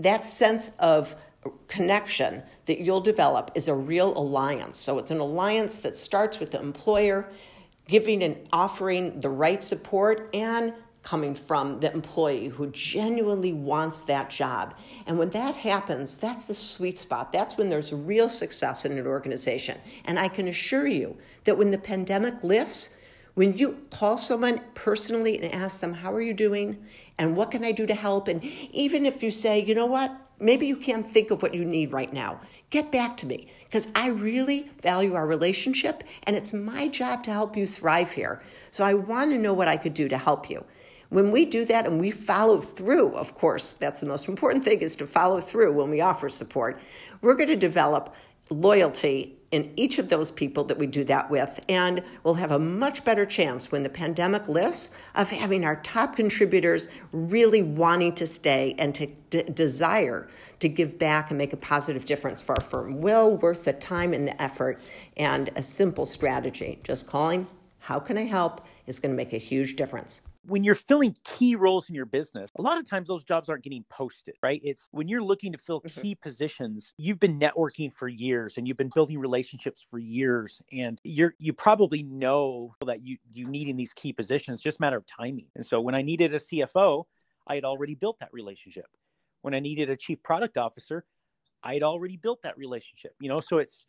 That 0.00 0.26
sense 0.26 0.72
of 0.78 1.14
connection 1.68 2.42
that 2.66 2.80
you'll 2.80 3.00
develop 3.00 3.50
is 3.54 3.68
a 3.68 3.74
real 3.74 4.16
alliance. 4.16 4.78
So 4.78 4.98
it's 4.98 5.10
an 5.10 5.20
alliance 5.20 5.80
that 5.80 5.96
starts 5.96 6.38
with 6.40 6.50
the 6.50 6.60
employer 6.60 7.28
giving 7.88 8.22
and 8.22 8.36
offering 8.52 9.20
the 9.20 9.28
right 9.28 9.62
support 9.62 10.28
and 10.34 10.74
coming 11.06 11.36
from 11.36 11.78
the 11.78 11.92
employee 11.92 12.48
who 12.48 12.66
genuinely 12.72 13.52
wants 13.52 14.02
that 14.02 14.28
job. 14.28 14.74
And 15.06 15.16
when 15.16 15.30
that 15.30 15.54
happens, 15.54 16.16
that's 16.16 16.46
the 16.46 16.54
sweet 16.54 16.98
spot. 16.98 17.32
That's 17.32 17.56
when 17.56 17.70
there's 17.70 17.92
real 17.92 18.28
success 18.28 18.84
in 18.84 18.98
an 18.98 19.06
organization. 19.06 19.78
And 20.04 20.18
I 20.18 20.26
can 20.26 20.48
assure 20.48 20.88
you 20.88 21.16
that 21.44 21.56
when 21.56 21.70
the 21.70 21.78
pandemic 21.78 22.42
lifts, 22.42 22.90
when 23.34 23.56
you 23.56 23.84
call 23.90 24.18
someone 24.18 24.60
personally 24.74 25.40
and 25.40 25.54
ask 25.54 25.80
them, 25.80 25.94
How 25.94 26.12
are 26.12 26.20
you 26.20 26.34
doing? 26.34 26.84
And 27.18 27.36
what 27.36 27.52
can 27.52 27.64
I 27.64 27.70
do 27.70 27.86
to 27.86 27.94
help? 27.94 28.26
And 28.26 28.42
even 28.72 29.06
if 29.06 29.22
you 29.22 29.30
say, 29.30 29.62
You 29.62 29.76
know 29.76 29.86
what? 29.86 30.25
Maybe 30.38 30.66
you 30.66 30.76
can't 30.76 31.10
think 31.10 31.30
of 31.30 31.42
what 31.42 31.54
you 31.54 31.64
need 31.64 31.92
right 31.92 32.12
now, 32.12 32.40
get 32.70 32.92
back 32.92 33.16
to 33.18 33.26
me 33.26 33.48
because 33.64 33.88
I 33.94 34.08
really 34.08 34.70
value 34.82 35.14
our 35.14 35.26
relationship 35.26 36.04
and 36.24 36.36
it's 36.36 36.52
my 36.52 36.88
job 36.88 37.22
to 37.24 37.32
help 37.32 37.56
you 37.56 37.66
thrive 37.66 38.12
here. 38.12 38.42
So 38.70 38.84
I 38.84 38.94
want 38.94 39.30
to 39.30 39.38
know 39.38 39.54
what 39.54 39.68
I 39.68 39.76
could 39.76 39.94
do 39.94 40.08
to 40.08 40.18
help 40.18 40.50
you. 40.50 40.64
When 41.08 41.30
we 41.30 41.44
do 41.44 41.64
that 41.66 41.86
and 41.86 42.00
we 42.00 42.10
follow 42.10 42.60
through, 42.60 43.14
of 43.14 43.34
course, 43.34 43.74
that's 43.74 44.00
the 44.00 44.06
most 44.06 44.28
important 44.28 44.64
thing 44.64 44.80
is 44.80 44.96
to 44.96 45.06
follow 45.06 45.40
through 45.40 45.72
when 45.72 45.90
we 45.90 46.00
offer 46.00 46.28
support. 46.28 46.80
We're 47.20 47.34
going 47.34 47.48
to 47.48 47.56
develop 47.56 48.14
loyalty 48.50 49.36
in 49.52 49.72
each 49.76 49.98
of 49.98 50.08
those 50.08 50.30
people 50.30 50.64
that 50.64 50.78
we 50.78 50.86
do 50.86 51.04
that 51.04 51.30
with. 51.30 51.60
And 51.68 52.02
we'll 52.24 52.34
have 52.34 52.50
a 52.50 52.58
much 52.58 53.04
better 53.04 53.24
chance 53.24 53.70
when 53.70 53.82
the 53.82 53.88
pandemic 53.88 54.48
lifts 54.48 54.90
of 55.14 55.30
having 55.30 55.64
our 55.64 55.76
top 55.76 56.16
contributors 56.16 56.88
really 57.12 57.62
wanting 57.62 58.14
to 58.16 58.26
stay 58.26 58.74
and 58.78 58.94
to 58.96 59.06
d- 59.30 59.44
desire 59.44 60.28
to 60.58 60.68
give 60.68 60.98
back 60.98 61.30
and 61.30 61.38
make 61.38 61.52
a 61.52 61.56
positive 61.56 62.06
difference 62.06 62.42
for 62.42 62.54
our 62.54 62.60
firm. 62.60 63.00
Well 63.00 63.36
worth 63.36 63.64
the 63.64 63.72
time 63.72 64.12
and 64.12 64.26
the 64.26 64.40
effort 64.42 64.80
and 65.16 65.50
a 65.54 65.62
simple 65.62 66.06
strategy. 66.06 66.80
Just 66.82 67.06
calling, 67.06 67.46
how 67.78 68.00
can 68.00 68.18
I 68.18 68.24
help, 68.24 68.66
is 68.86 68.98
going 68.98 69.12
to 69.12 69.16
make 69.16 69.32
a 69.32 69.38
huge 69.38 69.76
difference 69.76 70.22
when 70.46 70.62
you're 70.64 70.74
filling 70.74 71.16
key 71.24 71.56
roles 71.56 71.88
in 71.88 71.94
your 71.94 72.06
business, 72.06 72.50
a 72.56 72.62
lot 72.62 72.78
of 72.78 72.88
times 72.88 73.08
those 73.08 73.24
jobs 73.24 73.48
aren't 73.48 73.64
getting 73.64 73.84
posted, 73.88 74.34
right? 74.42 74.60
It's 74.62 74.88
when 74.92 75.08
you're 75.08 75.22
looking 75.22 75.52
to 75.52 75.58
fill 75.58 75.80
mm-hmm. 75.80 76.00
key 76.00 76.14
positions, 76.14 76.92
you've 76.96 77.18
been 77.18 77.38
networking 77.38 77.92
for 77.92 78.08
years 78.08 78.56
and 78.56 78.66
you've 78.66 78.76
been 78.76 78.90
building 78.94 79.18
relationships 79.18 79.84
for 79.88 79.98
years 79.98 80.60
and 80.72 81.00
you're 81.04 81.34
you 81.38 81.52
probably 81.52 82.02
know 82.02 82.74
that 82.84 83.02
you 83.02 83.18
you 83.32 83.46
need 83.48 83.68
in 83.68 83.76
these 83.76 83.92
key 83.92 84.12
positions, 84.12 84.60
just 84.60 84.80
matter 84.80 84.96
of 84.96 85.04
timing. 85.06 85.46
And 85.54 85.66
so 85.66 85.80
when 85.80 85.94
I 85.94 86.02
needed 86.02 86.34
a 86.34 86.38
CFO, 86.38 87.04
I 87.46 87.56
had 87.56 87.64
already 87.64 87.94
built 87.94 88.18
that 88.20 88.32
relationship. 88.32 88.86
When 89.42 89.54
I 89.54 89.60
needed 89.60 89.90
a 89.90 89.96
chief 89.96 90.22
product 90.22 90.56
officer, 90.56 91.04
I 91.62 91.74
had 91.74 91.82
already 91.82 92.16
built 92.16 92.42
that 92.42 92.56
relationship. 92.56 93.14
You 93.20 93.28
know, 93.28 93.40
so 93.40 93.58
it's 93.58 93.84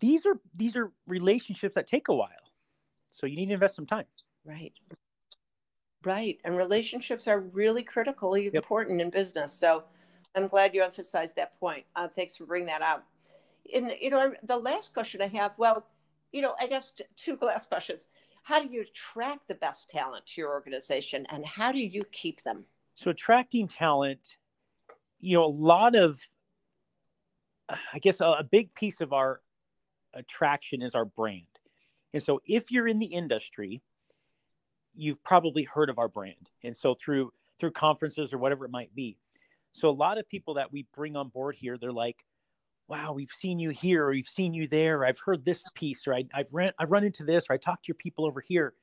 these 0.00 0.26
are 0.26 0.38
these 0.54 0.76
are 0.76 0.92
relationships 1.06 1.74
that 1.74 1.86
take 1.86 2.08
a 2.08 2.14
while. 2.14 2.28
So 3.10 3.26
you 3.26 3.36
need 3.36 3.46
to 3.46 3.54
invest 3.54 3.74
some 3.74 3.86
time. 3.86 4.04
Right. 4.44 4.72
Right. 6.04 6.38
And 6.44 6.56
relationships 6.56 7.26
are 7.26 7.40
really 7.40 7.82
critically 7.82 8.44
yep. 8.44 8.54
important 8.54 9.00
in 9.00 9.10
business. 9.10 9.52
So 9.52 9.84
I'm 10.34 10.46
glad 10.46 10.74
you 10.74 10.82
emphasized 10.82 11.36
that 11.36 11.58
point. 11.58 11.84
Uh, 11.96 12.08
thanks 12.08 12.36
for 12.36 12.46
bringing 12.46 12.66
that 12.66 12.82
up. 12.82 13.06
And 13.74 13.92
you 14.00 14.10
know, 14.10 14.34
the 14.44 14.56
last 14.56 14.94
question 14.94 15.20
I 15.20 15.26
have, 15.28 15.52
well, 15.58 15.86
you 16.32 16.42
know, 16.42 16.54
I 16.60 16.66
guess 16.66 16.92
two 17.16 17.38
last 17.42 17.68
questions. 17.68 18.06
How 18.42 18.62
do 18.62 18.72
you 18.72 18.82
attract 18.82 19.46
the 19.48 19.54
best 19.54 19.90
talent 19.90 20.24
to 20.26 20.40
your 20.40 20.50
organization, 20.50 21.26
and 21.30 21.44
how 21.44 21.70
do 21.70 21.80
you 21.80 22.02
keep 22.12 22.42
them? 22.44 22.64
So 22.94 23.10
attracting 23.10 23.68
talent, 23.68 24.36
you 25.20 25.36
know, 25.36 25.44
a 25.44 25.46
lot 25.46 25.94
of, 25.94 26.18
I 27.68 27.98
guess, 28.00 28.20
a, 28.20 28.26
a 28.26 28.44
big 28.44 28.72
piece 28.74 29.02
of 29.02 29.12
our 29.12 29.42
attraction 30.14 30.80
is 30.80 30.94
our 30.94 31.04
brand. 31.04 31.44
And 32.14 32.22
so 32.22 32.40
if 32.46 32.70
you're 32.70 32.88
in 32.88 32.98
the 32.98 33.06
industry, 33.06 33.82
you've 34.98 35.22
probably 35.22 35.62
heard 35.62 35.88
of 35.88 35.98
our 35.98 36.08
brand. 36.08 36.50
And 36.64 36.76
so 36.76 36.94
through 36.94 37.32
through 37.58 37.70
conferences 37.72 38.32
or 38.32 38.38
whatever 38.38 38.64
it 38.64 38.70
might 38.70 38.94
be. 38.94 39.16
So 39.72 39.88
a 39.88 39.90
lot 39.90 40.18
of 40.18 40.28
people 40.28 40.54
that 40.54 40.72
we 40.72 40.86
bring 40.94 41.16
on 41.16 41.28
board 41.28 41.56
here, 41.56 41.76
they're 41.76 41.92
like, 41.92 42.24
wow, 42.88 43.12
we've 43.12 43.30
seen 43.30 43.58
you 43.58 43.70
here, 43.70 44.06
or 44.06 44.10
we've 44.10 44.28
seen 44.28 44.54
you 44.54 44.66
there. 44.66 45.00
or 45.00 45.06
I've 45.06 45.18
heard 45.18 45.44
this 45.44 45.62
piece, 45.74 46.06
or 46.06 46.14
I, 46.14 46.24
have 46.32 46.46
run, 46.52 46.72
I've 46.78 46.90
run 46.90 47.04
into 47.04 47.24
this, 47.24 47.44
or 47.48 47.52
I 47.54 47.56
talked 47.58 47.84
to 47.84 47.88
your 47.88 47.96
people 47.96 48.26
over 48.26 48.40
here. 48.40 48.74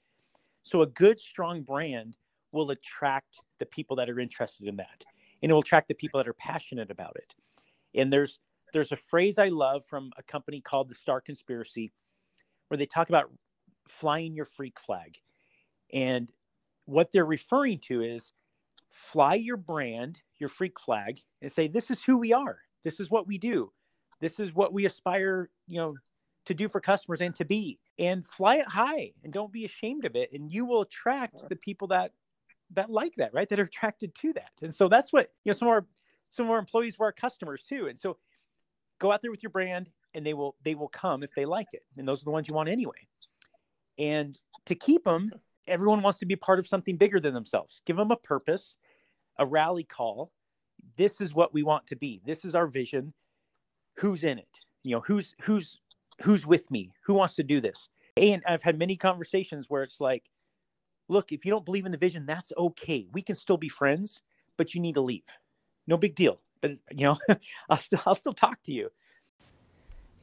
So 0.63 0.81
a 0.81 0.87
good, 0.87 1.19
strong 1.19 1.63
brand 1.63 2.17
will 2.51 2.71
attract 2.71 3.39
the 3.59 3.65
people 3.65 3.95
that 3.97 4.09
are 4.09 4.19
interested 4.19 4.67
in 4.67 4.75
that, 4.77 5.03
and 5.41 5.49
it 5.49 5.53
will 5.53 5.61
attract 5.61 5.87
the 5.87 5.95
people 5.95 6.19
that 6.19 6.27
are 6.27 6.33
passionate 6.33 6.91
about 6.91 7.15
it. 7.15 7.33
And 7.99 8.11
there's 8.11 8.39
there's 8.73 8.91
a 8.91 8.97
phrase 8.97 9.37
I 9.37 9.47
love 9.47 9.83
from 9.87 10.11
a 10.17 10.23
company 10.23 10.59
called 10.59 10.89
the 10.89 10.95
Starr 10.95 11.21
Conspiracy, 11.21 11.91
where 12.67 12.77
they 12.77 12.85
talk 12.85 13.09
about 13.09 13.31
flying 13.87 14.35
your 14.35 14.45
freak 14.45 14.79
flag. 14.79 15.17
And 15.93 16.29
what 16.85 17.11
they're 17.11 17.25
referring 17.25 17.79
to 17.79 18.01
is 18.01 18.31
fly 18.91 19.35
your 19.35 19.57
brand, 19.57 20.19
your 20.39 20.49
freak 20.49 20.79
flag, 20.79 21.19
and 21.41 21.51
say, 21.51 21.67
This 21.67 21.91
is 21.91 22.03
who 22.03 22.17
we 22.17 22.33
are. 22.33 22.59
This 22.83 22.99
is 22.99 23.09
what 23.09 23.27
we 23.27 23.37
do. 23.37 23.71
This 24.21 24.39
is 24.39 24.53
what 24.53 24.73
we 24.73 24.85
aspire, 24.85 25.49
you 25.67 25.79
know, 25.79 25.95
to 26.45 26.53
do 26.53 26.69
for 26.69 26.79
customers 26.79 27.21
and 27.21 27.35
to 27.35 27.45
be. 27.45 27.79
And 27.97 28.25
fly 28.25 28.57
it 28.57 28.67
high 28.67 29.11
and 29.23 29.33
don't 29.33 29.51
be 29.51 29.65
ashamed 29.65 30.05
of 30.05 30.15
it. 30.15 30.31
And 30.33 30.51
you 30.51 30.65
will 30.65 30.81
attract 30.81 31.47
the 31.49 31.55
people 31.55 31.87
that 31.89 32.11
that 32.73 32.89
like 32.89 33.13
that, 33.17 33.33
right? 33.33 33.47
That 33.49 33.59
are 33.59 33.63
attracted 33.63 34.15
to 34.15 34.33
that. 34.33 34.51
And 34.61 34.73
so 34.73 34.87
that's 34.87 35.13
what, 35.13 35.31
you 35.43 35.51
know, 35.51 35.57
some 35.57 35.67
of 35.67 35.73
our 35.73 35.85
some 36.29 36.45
of 36.45 36.51
our 36.51 36.59
employees 36.59 36.97
were 36.97 37.05
our 37.05 37.11
customers 37.11 37.63
too. 37.63 37.87
And 37.87 37.97
so 37.97 38.17
go 38.99 39.11
out 39.11 39.21
there 39.21 39.31
with 39.31 39.43
your 39.43 39.51
brand 39.51 39.89
and 40.13 40.25
they 40.25 40.33
will 40.33 40.55
they 40.63 40.75
will 40.75 40.87
come 40.87 41.21
if 41.21 41.33
they 41.35 41.45
like 41.45 41.67
it 41.73 41.83
and 41.97 42.07
those 42.07 42.21
are 42.21 42.25
the 42.25 42.31
ones 42.31 42.47
you 42.47 42.53
want 42.53 42.69
anyway 42.69 43.07
and 43.99 44.39
to 44.65 44.75
keep 44.75 45.03
them 45.03 45.31
everyone 45.67 46.01
wants 46.01 46.19
to 46.19 46.25
be 46.25 46.35
part 46.35 46.59
of 46.59 46.67
something 46.67 46.97
bigger 46.97 47.19
than 47.19 47.33
themselves. 47.33 47.81
Give 47.85 47.97
them 47.97 48.11
a 48.11 48.15
purpose 48.15 48.75
a 49.37 49.45
rally 49.45 49.83
call. 49.83 50.31
This 50.97 51.21
is 51.21 51.33
what 51.33 51.53
we 51.53 51.63
want 51.63 51.87
to 51.87 51.95
be. 51.95 52.21
This 52.25 52.45
is 52.45 52.55
our 52.55 52.67
vision. 52.67 53.13
Who's 53.97 54.23
in 54.23 54.37
it? 54.37 54.49
You 54.83 54.95
know 54.95 55.03
who's 55.05 55.35
who's 55.41 55.79
who's 56.21 56.45
with 56.45 56.69
me? 56.69 56.91
Who 57.05 57.13
wants 57.13 57.35
to 57.35 57.43
do 57.43 57.59
this? 57.61 57.89
And 58.17 58.41
i've 58.47 58.63
had 58.63 58.79
many 58.79 58.95
conversations 58.95 59.69
where 59.69 59.83
it's 59.83 59.99
like 59.99 60.23
look 61.09 61.31
if 61.31 61.43
you 61.43 61.51
don't 61.51 61.65
believe 61.65 61.85
in 61.85 61.91
the 61.91 61.97
vision 61.97 62.25
that's 62.25 62.51
okay. 62.57 63.07
We 63.11 63.21
can 63.21 63.35
still 63.35 63.57
be 63.57 63.69
friends 63.69 64.21
but 64.57 64.73
you 64.73 64.81
need 64.81 64.95
to 64.95 65.01
leave. 65.01 65.25
No 65.87 65.97
big 65.97 66.15
deal. 66.15 66.39
But 66.61 66.71
you 66.91 67.05
know 67.07 67.17
I'll, 67.69 67.77
still, 67.77 67.99
I'll 68.05 68.15
still 68.15 68.33
talk 68.33 68.61
to 68.63 68.71
you 68.71 68.89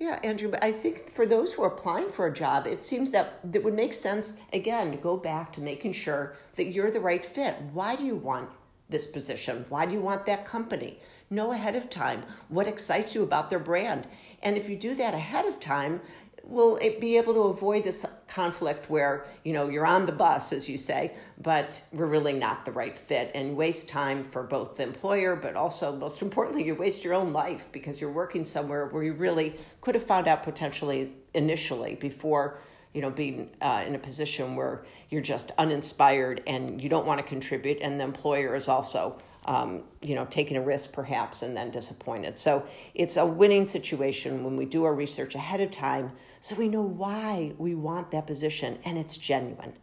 yeah, 0.02 0.18
Andrew, 0.25 0.50
but 0.50 0.64
I 0.64 0.73
think 0.73 1.14
for 1.14 1.26
those 1.26 1.52
who 1.52 1.62
are 1.62 1.68
applying 1.68 2.11
for 2.11 2.26
a 2.26 2.35
job, 2.35 2.66
it 2.66 2.82
seems 2.82 3.12
that 3.12 3.38
it 3.52 3.62
would 3.62 3.75
make 3.75 3.94
sense, 3.94 4.32
again, 4.52 4.90
to 4.90 4.97
go 4.97 5.16
back 5.16 5.52
to 5.52 5.61
making 5.61 5.92
sure 5.92 6.35
that 6.56 6.73
you're 6.73 6.90
the 6.90 6.99
right 6.99 7.25
fit. 7.25 7.54
Why 7.73 7.94
do 7.94 8.02
you 8.02 8.16
want 8.16 8.50
this 8.88 9.06
position? 9.06 9.64
Why 9.68 9.87
do 9.87 9.92
you 9.92 10.00
want 10.00 10.26
that 10.26 10.44
company? 10.44 10.99
Know 11.30 11.52
ahead 11.52 11.76
of 11.76 11.88
time 11.88 12.25
what 12.49 12.66
excites 12.66 13.14
you 13.14 13.23
about 13.23 13.49
their 13.49 13.61
brand. 13.61 14.09
And 14.42 14.56
if 14.56 14.68
you 14.68 14.75
do 14.75 14.97
that 14.97 15.14
ahead 15.14 15.47
of 15.47 15.61
time, 15.61 16.00
will 16.44 16.76
it 16.76 17.00
be 17.00 17.16
able 17.16 17.34
to 17.34 17.40
avoid 17.40 17.84
this 17.84 18.04
conflict 18.28 18.90
where 18.90 19.26
you 19.44 19.52
know 19.52 19.68
you're 19.68 19.87
on 19.87 20.06
the 20.06 20.12
bus 20.12 20.52
as 20.52 20.68
you 20.68 20.76
say 20.76 21.12
but 21.40 21.80
we're 21.92 22.06
really 22.06 22.32
not 22.32 22.64
the 22.64 22.72
right 22.72 22.99
fit 22.99 23.30
and 23.34 23.56
waste 23.56 23.88
time 23.88 24.25
for 24.30 24.42
both 24.42 24.76
the 24.76 24.82
employer 24.82 25.37
but 25.37 25.54
also 25.54 25.94
most 25.94 26.22
importantly 26.22 26.64
you 26.64 26.75
waste 26.75 27.04
your 27.04 27.14
own 27.14 27.32
life 27.32 27.66
because 27.72 28.00
you're 28.00 28.11
working 28.11 28.44
somewhere 28.44 28.87
where 28.87 29.02
you 29.02 29.12
really 29.12 29.54
could 29.80 29.94
have 29.94 30.04
found 30.06 30.26
out 30.26 30.42
potentially 30.42 31.12
initially 31.34 31.94
before 31.96 32.58
you 32.94 33.00
know 33.00 33.11
being 33.11 33.50
uh, 33.61 33.84
in 33.87 33.94
a 33.94 33.99
position 33.99 34.56
where 34.56 34.84
you're 35.11 35.22
just 35.22 35.52
uninspired 35.58 36.42
and 36.46 36.80
you 36.80 36.88
don't 36.88 37.06
want 37.06 37.18
to 37.18 37.25
contribute 37.25 37.78
and 37.80 37.99
the 37.99 38.04
employer 38.04 38.54
is 38.54 38.68
also 38.68 39.18
um, 39.46 39.82
you 40.00 40.14
know, 40.14 40.26
taking 40.26 40.56
a 40.56 40.62
risk 40.62 40.92
perhaps 40.92 41.42
and 41.42 41.56
then 41.56 41.70
disappointed. 41.70 42.38
So 42.38 42.64
it's 42.94 43.16
a 43.16 43.26
winning 43.26 43.66
situation 43.66 44.44
when 44.44 44.56
we 44.56 44.64
do 44.64 44.84
our 44.84 44.94
research 44.94 45.34
ahead 45.34 45.61
of 45.61 45.70
time 45.70 46.12
so 46.40 46.56
we 46.56 46.68
know 46.68 46.82
why 46.82 47.52
we 47.58 47.75
want 47.75 48.11
that 48.12 48.26
position 48.26 48.78
and 48.84 48.99
it's 48.99 49.16
genuine. 49.16 49.75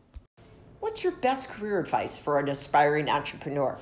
What's 0.79 1.03
your 1.03 1.13
best 1.13 1.49
career 1.49 1.79
advice 1.79 2.17
for 2.17 2.39
an 2.39 2.47
aspiring 2.47 3.09
entrepreneur? 3.09 3.77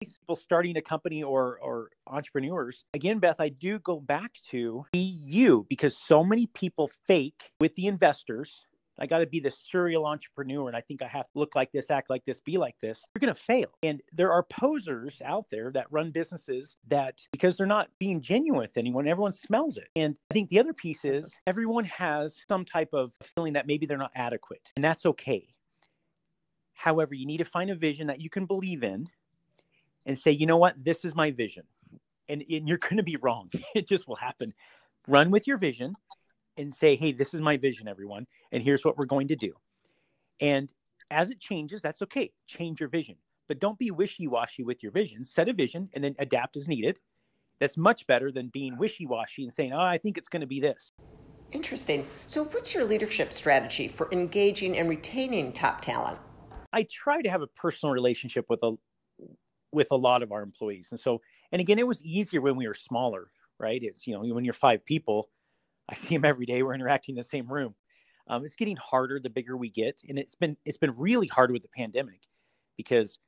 People 0.00 0.36
starting 0.36 0.76
a 0.76 0.82
company 0.82 1.22
or 1.22 1.58
or 1.60 1.90
entrepreneurs. 2.06 2.84
Again, 2.94 3.18
Beth, 3.18 3.40
I 3.40 3.48
do 3.50 3.78
go 3.78 4.00
back 4.00 4.32
to 4.50 4.84
be 4.92 4.98
you 4.98 5.66
because 5.68 5.96
so 5.96 6.24
many 6.24 6.46
people 6.46 6.90
fake 7.06 7.52
with 7.60 7.74
the 7.74 7.86
investors 7.86 8.64
I 9.00 9.06
got 9.06 9.18
to 9.18 9.26
be 9.26 9.40
the 9.40 9.50
serial 9.50 10.06
entrepreneur 10.06 10.68
and 10.68 10.76
I 10.76 10.82
think 10.82 11.02
I 11.02 11.08
have 11.08 11.24
to 11.32 11.38
look 11.38 11.56
like 11.56 11.72
this, 11.72 11.90
act 11.90 12.10
like 12.10 12.24
this, 12.26 12.38
be 12.40 12.58
like 12.58 12.76
this, 12.82 13.02
you're 13.14 13.20
going 13.20 13.34
to 13.34 13.40
fail. 13.40 13.70
And 13.82 14.02
there 14.12 14.30
are 14.30 14.42
posers 14.42 15.22
out 15.24 15.46
there 15.50 15.72
that 15.72 15.90
run 15.90 16.10
businesses 16.10 16.76
that 16.88 17.22
because 17.32 17.56
they're 17.56 17.66
not 17.66 17.88
being 17.98 18.20
genuine 18.20 18.60
with 18.60 18.76
anyone, 18.76 19.08
everyone 19.08 19.32
smells 19.32 19.78
it. 19.78 19.88
And 19.96 20.16
I 20.30 20.34
think 20.34 20.50
the 20.50 20.60
other 20.60 20.74
piece 20.74 21.04
is 21.04 21.32
everyone 21.46 21.86
has 21.86 22.42
some 22.46 22.66
type 22.66 22.90
of 22.92 23.12
feeling 23.34 23.54
that 23.54 23.66
maybe 23.66 23.86
they're 23.86 23.96
not 23.96 24.12
adequate, 24.14 24.70
and 24.76 24.84
that's 24.84 25.06
okay. 25.06 25.48
However, 26.74 27.14
you 27.14 27.26
need 27.26 27.38
to 27.38 27.44
find 27.44 27.70
a 27.70 27.74
vision 27.74 28.06
that 28.06 28.20
you 28.20 28.30
can 28.30 28.46
believe 28.46 28.82
in 28.82 29.08
and 30.06 30.18
say, 30.18 30.30
you 30.30 30.46
know 30.46 30.56
what, 30.56 30.82
this 30.82 31.04
is 31.04 31.14
my 31.14 31.30
vision. 31.30 31.64
And, 32.28 32.44
and 32.50 32.68
you're 32.68 32.78
going 32.88 32.96
to 32.96 33.02
be 33.02 33.16
wrong. 33.16 33.50
It 33.74 33.88
just 33.88 34.08
will 34.08 34.16
happen. 34.16 34.52
Run 35.06 35.30
with 35.30 35.46
your 35.46 35.56
vision 35.56 35.94
and 36.56 36.72
say, 36.72 36.96
hey, 36.96 37.12
this 37.12 37.34
is 37.34 37.40
my 37.40 37.56
vision, 37.56 37.88
everyone, 37.88 38.26
and 38.52 38.62
here's 38.62 38.84
what 38.84 38.98
we're 38.98 39.06
going 39.06 39.28
to 39.28 39.36
do. 39.36 39.52
And 40.40 40.72
as 41.10 41.30
it 41.30 41.40
changes, 41.40 41.82
that's 41.82 42.02
okay. 42.02 42.32
Change 42.46 42.80
your 42.80 42.88
vision, 42.88 43.16
but 43.48 43.58
don't 43.58 43.78
be 43.78 43.90
wishy 43.90 44.28
washy 44.28 44.62
with 44.62 44.82
your 44.82 44.92
vision. 44.92 45.24
Set 45.24 45.48
a 45.48 45.52
vision 45.52 45.88
and 45.94 46.04
then 46.04 46.14
adapt 46.18 46.56
as 46.56 46.68
needed. 46.68 46.98
That's 47.58 47.76
much 47.76 48.06
better 48.06 48.30
than 48.32 48.48
being 48.48 48.78
wishy 48.78 49.06
washy 49.06 49.42
and 49.42 49.52
saying, 49.52 49.72
oh, 49.72 49.80
I 49.80 49.98
think 49.98 50.16
it's 50.16 50.28
going 50.28 50.40
to 50.40 50.46
be 50.46 50.60
this. 50.60 50.92
Interesting. 51.52 52.06
So, 52.26 52.44
what's 52.44 52.74
your 52.74 52.84
leadership 52.84 53.32
strategy 53.32 53.88
for 53.88 54.10
engaging 54.12 54.78
and 54.78 54.88
retaining 54.88 55.52
top 55.52 55.80
talent? 55.80 56.18
I 56.72 56.86
try 56.88 57.20
to 57.22 57.28
have 57.28 57.42
a 57.42 57.48
personal 57.48 57.92
relationship 57.92 58.46
with 58.48 58.62
a 58.62 58.74
with 59.72 59.88
a 59.92 59.96
lot 59.96 60.22
of 60.22 60.32
our 60.32 60.42
employees, 60.42 60.88
and 60.90 61.00
so, 61.00 61.20
and 61.52 61.60
again, 61.60 61.78
it 61.78 61.86
was 61.86 62.02
easier 62.02 62.40
when 62.40 62.56
we 62.56 62.66
were 62.66 62.74
smaller, 62.74 63.30
right? 63.58 63.82
It's 63.82 64.06
you 64.06 64.14
know 64.14 64.34
when 64.34 64.44
you're 64.44 64.54
five 64.54 64.84
people, 64.84 65.28
I 65.88 65.94
see 65.94 66.16
them 66.16 66.24
every 66.24 66.46
day. 66.46 66.62
We're 66.62 66.74
interacting 66.74 67.14
in 67.14 67.18
the 67.18 67.24
same 67.24 67.46
room. 67.52 67.74
Um, 68.28 68.44
it's 68.44 68.54
getting 68.54 68.76
harder 68.76 69.18
the 69.18 69.30
bigger 69.30 69.56
we 69.56 69.70
get, 69.70 70.00
and 70.08 70.18
it's 70.18 70.34
been 70.34 70.56
it's 70.64 70.78
been 70.78 70.94
really 70.96 71.26
hard 71.26 71.50
with 71.50 71.62
the 71.62 71.68
pandemic 71.68 72.20
because 72.76 73.18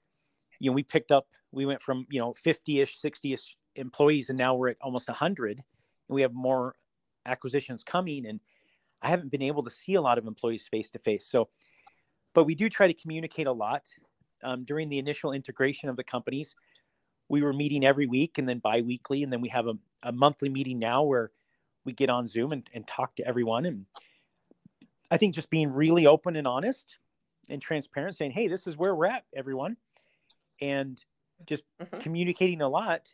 you 0.58 0.70
know 0.70 0.74
we 0.74 0.82
picked 0.82 1.12
up 1.12 1.26
we 1.50 1.66
went 1.66 1.82
from 1.82 2.06
you 2.10 2.20
know 2.20 2.34
50ish 2.44 3.00
60ish 3.04 3.50
employees 3.76 4.30
and 4.30 4.38
now 4.38 4.54
we're 4.54 4.70
at 4.70 4.76
almost 4.80 5.08
100 5.08 5.58
and 5.58 5.64
we 6.08 6.22
have 6.22 6.32
more 6.32 6.74
acquisitions 7.26 7.82
coming 7.84 8.26
and 8.26 8.40
i 9.02 9.08
haven't 9.08 9.30
been 9.30 9.42
able 9.42 9.62
to 9.62 9.70
see 9.70 9.94
a 9.94 10.00
lot 10.00 10.18
of 10.18 10.26
employees 10.26 10.66
face 10.70 10.90
to 10.90 10.98
face 10.98 11.26
so 11.26 11.48
but 12.34 12.44
we 12.44 12.54
do 12.54 12.68
try 12.68 12.86
to 12.86 12.94
communicate 12.94 13.46
a 13.46 13.52
lot 13.52 13.82
um, 14.42 14.64
during 14.64 14.88
the 14.88 14.98
initial 14.98 15.32
integration 15.32 15.88
of 15.88 15.96
the 15.96 16.04
companies 16.04 16.54
we 17.32 17.42
were 17.42 17.54
meeting 17.54 17.82
every 17.82 18.06
week 18.06 18.36
and 18.36 18.46
then 18.46 18.58
bi-weekly 18.58 19.22
and 19.22 19.32
then 19.32 19.40
we 19.40 19.48
have 19.48 19.66
a, 19.66 19.72
a 20.02 20.12
monthly 20.12 20.50
meeting 20.50 20.78
now 20.78 21.02
where 21.02 21.30
we 21.84 21.92
get 21.94 22.10
on 22.10 22.26
Zoom 22.26 22.52
and, 22.52 22.68
and 22.74 22.86
talk 22.86 23.16
to 23.16 23.26
everyone. 23.26 23.64
And 23.64 23.86
I 25.10 25.16
think 25.16 25.34
just 25.34 25.48
being 25.48 25.72
really 25.72 26.06
open 26.06 26.36
and 26.36 26.46
honest 26.46 26.98
and 27.48 27.60
transparent, 27.60 28.16
saying, 28.16 28.32
hey, 28.32 28.48
this 28.48 28.66
is 28.66 28.76
where 28.76 28.94
we're 28.94 29.06
at, 29.06 29.24
everyone. 29.34 29.78
And 30.60 31.02
just 31.46 31.62
mm-hmm. 31.80 31.98
communicating 31.98 32.60
a 32.60 32.68
lot. 32.68 33.08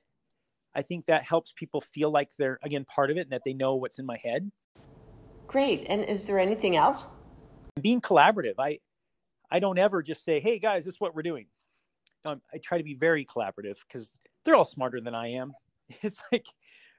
I 0.74 0.82
think 0.82 1.06
that 1.06 1.22
helps 1.22 1.52
people 1.56 1.80
feel 1.80 2.10
like 2.10 2.30
they're, 2.36 2.58
again, 2.62 2.84
part 2.84 3.10
of 3.12 3.16
it 3.16 3.22
and 3.22 3.30
that 3.30 3.42
they 3.44 3.54
know 3.54 3.76
what's 3.76 4.00
in 4.00 4.04
my 4.04 4.18
head. 4.18 4.50
Great. 5.46 5.86
And 5.88 6.04
is 6.04 6.26
there 6.26 6.38
anything 6.38 6.76
else? 6.76 7.08
Being 7.80 8.00
collaborative. 8.00 8.54
I, 8.58 8.80
I 9.50 9.58
don't 9.58 9.78
ever 9.78 10.02
just 10.02 10.24
say, 10.24 10.40
hey, 10.40 10.58
guys, 10.58 10.84
this 10.84 10.94
is 10.94 11.00
what 11.00 11.14
we're 11.14 11.22
doing. 11.22 11.46
Um, 12.24 12.40
I 12.52 12.58
try 12.58 12.78
to 12.78 12.84
be 12.84 12.94
very 12.94 13.24
collaborative 13.24 13.76
because 13.86 14.12
they're 14.44 14.54
all 14.54 14.64
smarter 14.64 15.00
than 15.00 15.14
I 15.14 15.32
am. 15.32 15.52
It's 16.02 16.18
like, 16.30 16.44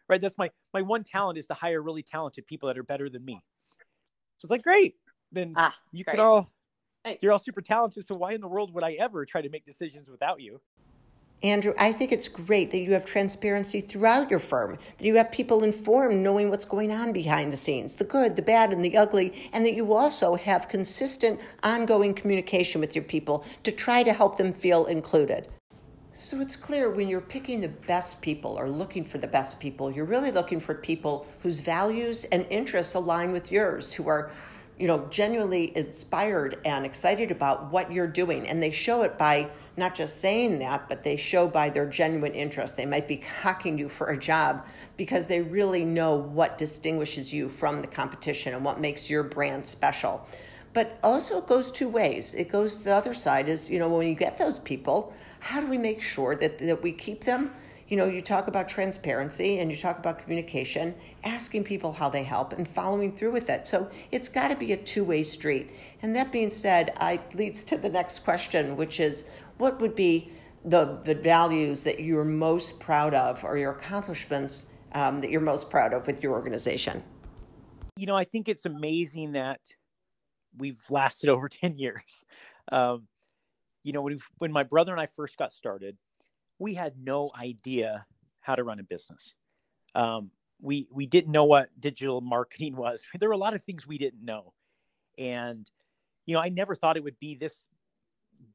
right? 0.07 0.19
That's 0.19 0.37
my 0.39 0.49
my 0.73 0.81
one 0.81 1.03
talent 1.03 1.37
is 1.37 1.45
to 1.47 1.53
hire 1.53 1.79
really 1.79 2.01
talented 2.01 2.47
people 2.47 2.65
that 2.67 2.77
are 2.79 2.83
better 2.83 3.07
than 3.07 3.23
me. 3.23 3.39
So 4.37 4.47
it's 4.47 4.51
like 4.51 4.63
great. 4.63 4.95
Then 5.31 5.53
ah, 5.55 5.75
you 5.91 6.03
great. 6.03 6.15
could 6.15 6.23
all 6.23 6.49
you're 7.21 7.31
all 7.31 7.39
super 7.39 7.61
talented. 7.61 8.05
So 8.05 8.15
why 8.15 8.33
in 8.33 8.41
the 8.41 8.47
world 8.47 8.73
would 8.73 8.83
I 8.83 8.93
ever 8.93 9.25
try 9.25 9.41
to 9.41 9.49
make 9.49 9.65
decisions 9.65 10.09
without 10.09 10.41
you? 10.41 10.59
Andrew, 11.41 11.73
I 11.77 11.93
think 11.93 12.11
it's 12.11 12.27
great 12.27 12.71
that 12.71 12.79
you 12.79 12.91
have 12.91 13.05
transparency 13.05 13.79
throughout 13.79 14.29
your 14.29 14.41
firm, 14.41 14.77
that 14.97 15.05
you 15.05 15.15
have 15.15 15.31
people 15.31 15.63
informed, 15.63 16.21
knowing 16.21 16.49
what's 16.49 16.65
going 16.65 16.91
on 16.91 17.13
behind 17.13 17.53
the 17.53 17.57
scenes 17.57 17.95
the 17.95 18.03
good, 18.03 18.35
the 18.35 18.41
bad, 18.41 18.73
and 18.73 18.83
the 18.83 18.97
ugly, 18.97 19.49
and 19.53 19.65
that 19.65 19.73
you 19.73 19.93
also 19.93 20.35
have 20.35 20.67
consistent, 20.67 21.39
ongoing 21.63 22.13
communication 22.13 22.81
with 22.81 22.93
your 22.93 23.05
people 23.05 23.45
to 23.63 23.71
try 23.71 24.03
to 24.03 24.11
help 24.11 24.37
them 24.37 24.51
feel 24.51 24.85
included. 24.87 25.47
So 26.11 26.41
it's 26.41 26.57
clear 26.57 26.89
when 26.89 27.07
you're 27.07 27.21
picking 27.21 27.61
the 27.61 27.69
best 27.69 28.21
people 28.21 28.59
or 28.59 28.69
looking 28.69 29.05
for 29.05 29.19
the 29.19 29.27
best 29.27 29.61
people, 29.61 29.89
you're 29.89 30.03
really 30.03 30.31
looking 30.31 30.59
for 30.59 30.73
people 30.73 31.25
whose 31.41 31.61
values 31.61 32.25
and 32.25 32.45
interests 32.49 32.95
align 32.95 33.31
with 33.31 33.49
yours, 33.49 33.93
who 33.93 34.09
are 34.09 34.31
you 34.79 34.87
know 34.87 35.05
genuinely 35.09 35.75
inspired 35.77 36.59
and 36.65 36.85
excited 36.85 37.31
about 37.31 37.71
what 37.71 37.91
you're 37.91 38.07
doing 38.07 38.47
and 38.47 38.63
they 38.63 38.71
show 38.71 39.03
it 39.03 39.17
by 39.17 39.49
not 39.79 39.95
just 39.95 40.19
saying 40.19 40.59
that, 40.59 40.87
but 40.87 41.01
they 41.01 41.15
show 41.15 41.47
by 41.47 41.69
their 41.69 41.87
genuine 41.87 42.33
interest. 42.33 42.77
They 42.77 42.85
might 42.85 43.07
be 43.07 43.23
cocking 43.41 43.79
you 43.79 43.89
for 43.89 44.09
a 44.09 44.17
job 44.17 44.65
because 44.97 45.25
they 45.25 45.41
really 45.41 45.85
know 45.85 46.15
what 46.15 46.57
distinguishes 46.57 47.33
you 47.33 47.49
from 47.49 47.81
the 47.81 47.87
competition 47.87 48.53
and 48.53 48.63
what 48.63 48.79
makes 48.79 49.09
your 49.09 49.23
brand 49.23 49.65
special. 49.65 50.27
But 50.73 50.99
also, 51.01 51.39
it 51.39 51.47
goes 51.47 51.71
two 51.71 51.89
ways. 51.89 52.35
It 52.35 52.51
goes 52.51 52.83
the 52.83 52.93
other 52.93 53.15
side 53.15 53.49
is, 53.49 53.71
you 53.71 53.79
know, 53.79 53.89
when 53.89 54.07
you 54.07 54.13
get 54.13 54.37
those 54.37 54.59
people, 54.59 55.13
how 55.39 55.61
do 55.61 55.67
we 55.67 55.79
make 55.79 56.01
sure 56.01 56.35
that, 56.35 56.59
that 56.59 56.83
we 56.83 56.91
keep 56.91 57.23
them? 57.23 57.51
You 57.89 57.97
know, 57.97 58.05
you 58.05 58.21
talk 58.21 58.47
about 58.47 58.69
transparency 58.69 59.57
and 59.57 59.71
you 59.71 59.75
talk 59.75 59.97
about 59.97 60.19
communication, 60.19 60.93
asking 61.23 61.63
people 61.63 61.91
how 61.91 62.07
they 62.07 62.23
help 62.23 62.53
and 62.53 62.67
following 62.67 63.11
through 63.11 63.31
with 63.31 63.49
it. 63.49 63.67
So 63.67 63.89
it's 64.11 64.29
got 64.29 64.49
to 64.49 64.55
be 64.55 64.73
a 64.73 64.77
two 64.77 65.03
way 65.03 65.23
street. 65.23 65.71
And 66.03 66.15
that 66.15 66.31
being 66.31 66.51
said, 66.51 66.93
I 66.97 67.19
leads 67.33 67.63
to 67.65 67.77
the 67.77 67.89
next 67.89 68.19
question, 68.19 68.77
which 68.77 68.99
is 68.99 69.27
what 69.57 69.81
would 69.81 69.95
be 69.95 70.31
the, 70.63 70.99
the 71.03 71.15
values 71.15 71.83
that 71.83 71.99
you're 71.99 72.23
most 72.23 72.79
proud 72.79 73.15
of 73.15 73.43
or 73.43 73.57
your 73.57 73.71
accomplishments 73.71 74.67
um, 74.93 75.19
that 75.21 75.31
you're 75.31 75.41
most 75.41 75.71
proud 75.71 75.91
of 75.91 76.05
with 76.05 76.21
your 76.21 76.33
organization? 76.33 77.03
You 77.97 78.05
know, 78.05 78.15
I 78.15 78.23
think 78.23 78.47
it's 78.47 78.65
amazing 78.65 79.31
that 79.31 79.61
we've 80.55 80.81
lasted 80.91 81.29
over 81.29 81.49
10 81.49 81.79
years. 81.79 82.23
Um, 82.71 83.07
you 83.83 83.93
know, 83.93 84.03
when, 84.03 84.19
when 84.37 84.51
my 84.51 84.61
brother 84.61 84.91
and 84.91 85.01
I 85.01 85.07
first 85.07 85.37
got 85.37 85.51
started, 85.51 85.97
we 86.59 86.73
had 86.73 86.93
no 87.01 87.31
idea 87.37 88.05
how 88.41 88.55
to 88.55 88.63
run 88.63 88.79
a 88.79 88.83
business. 88.83 89.33
Um, 89.95 90.31
we 90.61 90.87
we 90.91 91.05
didn't 91.05 91.31
know 91.31 91.45
what 91.45 91.69
digital 91.79 92.21
marketing 92.35 92.75
was. 92.75 93.01
There 93.19 93.29
were 93.29 93.33
a 93.33 93.37
lot 93.37 93.55
of 93.55 93.63
things 93.63 93.87
we 93.87 93.97
didn't 93.97 94.23
know, 94.23 94.53
and 95.17 95.69
you 96.25 96.35
know, 96.35 96.41
I 96.41 96.49
never 96.49 96.75
thought 96.75 96.97
it 96.97 97.03
would 97.03 97.19
be 97.19 97.35
this 97.35 97.65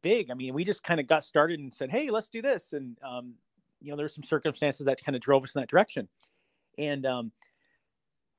big. 0.02 0.30
I 0.30 0.34
mean, 0.34 0.54
we 0.54 0.64
just 0.64 0.84
kind 0.84 1.00
of 1.00 1.08
got 1.08 1.24
started 1.24 1.58
and 1.58 1.74
said, 1.74 1.90
"Hey, 1.90 2.10
let's 2.10 2.28
do 2.28 2.42
this." 2.42 2.72
And 2.72 2.96
um, 3.02 3.34
you 3.80 3.90
know, 3.90 3.96
there's 3.96 4.14
some 4.14 4.24
circumstances 4.24 4.86
that 4.86 5.04
kind 5.04 5.16
of 5.16 5.22
drove 5.22 5.42
us 5.44 5.54
in 5.54 5.60
that 5.60 5.68
direction. 5.68 6.08
And 6.78 7.04
um, 7.06 7.32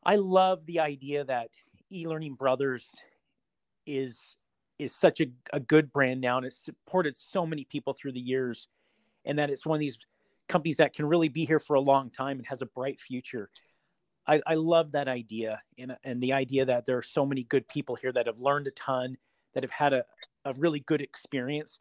I 0.04 0.16
love 0.16 0.66
the 0.66 0.80
idea 0.80 1.24
that 1.26 1.50
eLearning 1.92 2.38
Brothers 2.38 2.96
is 3.86 4.36
is 4.78 4.94
such 4.94 5.22
a, 5.22 5.28
a 5.54 5.60
good 5.60 5.92
brand 5.92 6.20
now, 6.20 6.38
and 6.38 6.46
it's 6.46 6.58
supported 6.58 7.18
so 7.18 7.46
many 7.46 7.64
people 7.64 7.94
through 7.94 8.12
the 8.12 8.20
years, 8.20 8.68
and 9.26 9.40
that 9.40 9.50
it's 9.50 9.66
one 9.66 9.76
of 9.76 9.80
these 9.80 9.98
companies 10.48 10.78
that 10.78 10.94
can 10.94 11.06
really 11.06 11.30
be 11.30 11.46
here 11.46 11.60
for 11.60 11.76
a 11.76 11.82
long 11.82 12.10
time 12.10 12.38
and 12.38 12.48
has 12.48 12.62
a 12.62 12.68
bright 12.68 13.00
future. 13.00 13.50
I, 14.28 14.42
I 14.46 14.56
love 14.56 14.92
that 14.94 15.08
idea 15.08 15.62
and, 15.78 15.96
and 16.04 16.22
the 16.22 16.34
idea 16.34 16.66
that 16.66 16.86
there 16.86 16.98
are 16.98 17.04
so 17.04 17.26
many 17.26 17.44
good 17.44 17.68
people 17.68 17.96
here 17.96 18.12
that 18.12 18.28
have 18.28 18.40
learned 18.40 18.68
a 18.68 18.72
ton, 18.72 19.18
that 19.54 19.64
have 19.64 19.72
had 19.72 19.94
a, 19.94 20.06
a 20.46 20.54
really 20.54 20.80
good 20.80 21.02
experience 21.02 21.80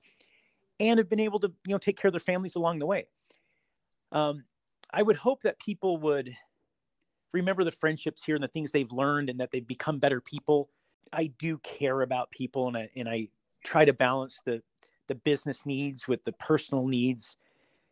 and 0.81 0.99
have 0.99 1.09
been 1.09 1.21
able 1.21 1.39
to 1.41 1.53
you 1.67 1.75
know 1.75 1.79
take 1.79 1.97
care 1.97 2.09
of 2.09 2.13
their 2.13 2.21
families 2.21 2.57
along 2.57 2.79
the 2.79 2.87
way 2.87 3.07
um, 4.13 4.45
i 4.93 5.03
would 5.03 5.17
hope 5.17 5.43
that 5.43 5.59
people 5.59 5.99
would 5.99 6.35
remember 7.33 7.65
the 7.65 7.73
friendships 7.73 8.23
here 8.25 8.35
and 8.35 8.45
the 8.45 8.49
things 8.49 8.71
they've 8.71 8.93
learned 8.93 9.29
and 9.31 9.41
that 9.41 9.51
they've 9.51 9.67
become 9.67 9.99
better 9.99 10.21
people 10.21 10.71
i 11.13 11.27
do 11.39 11.59
care 11.59 12.03
about 12.03 12.31
people 12.31 12.69
and 12.69 12.77
i 12.77 12.89
and 12.97 13.09
i 13.09 13.29
try 13.65 13.85
to 13.85 13.93
balance 13.93 14.39
the 14.45 14.63
the 15.09 15.15
business 15.15 15.65
needs 15.65 16.09
with 16.09 16.25
the 16.25 16.33
personal 16.33 16.87
needs 16.87 17.37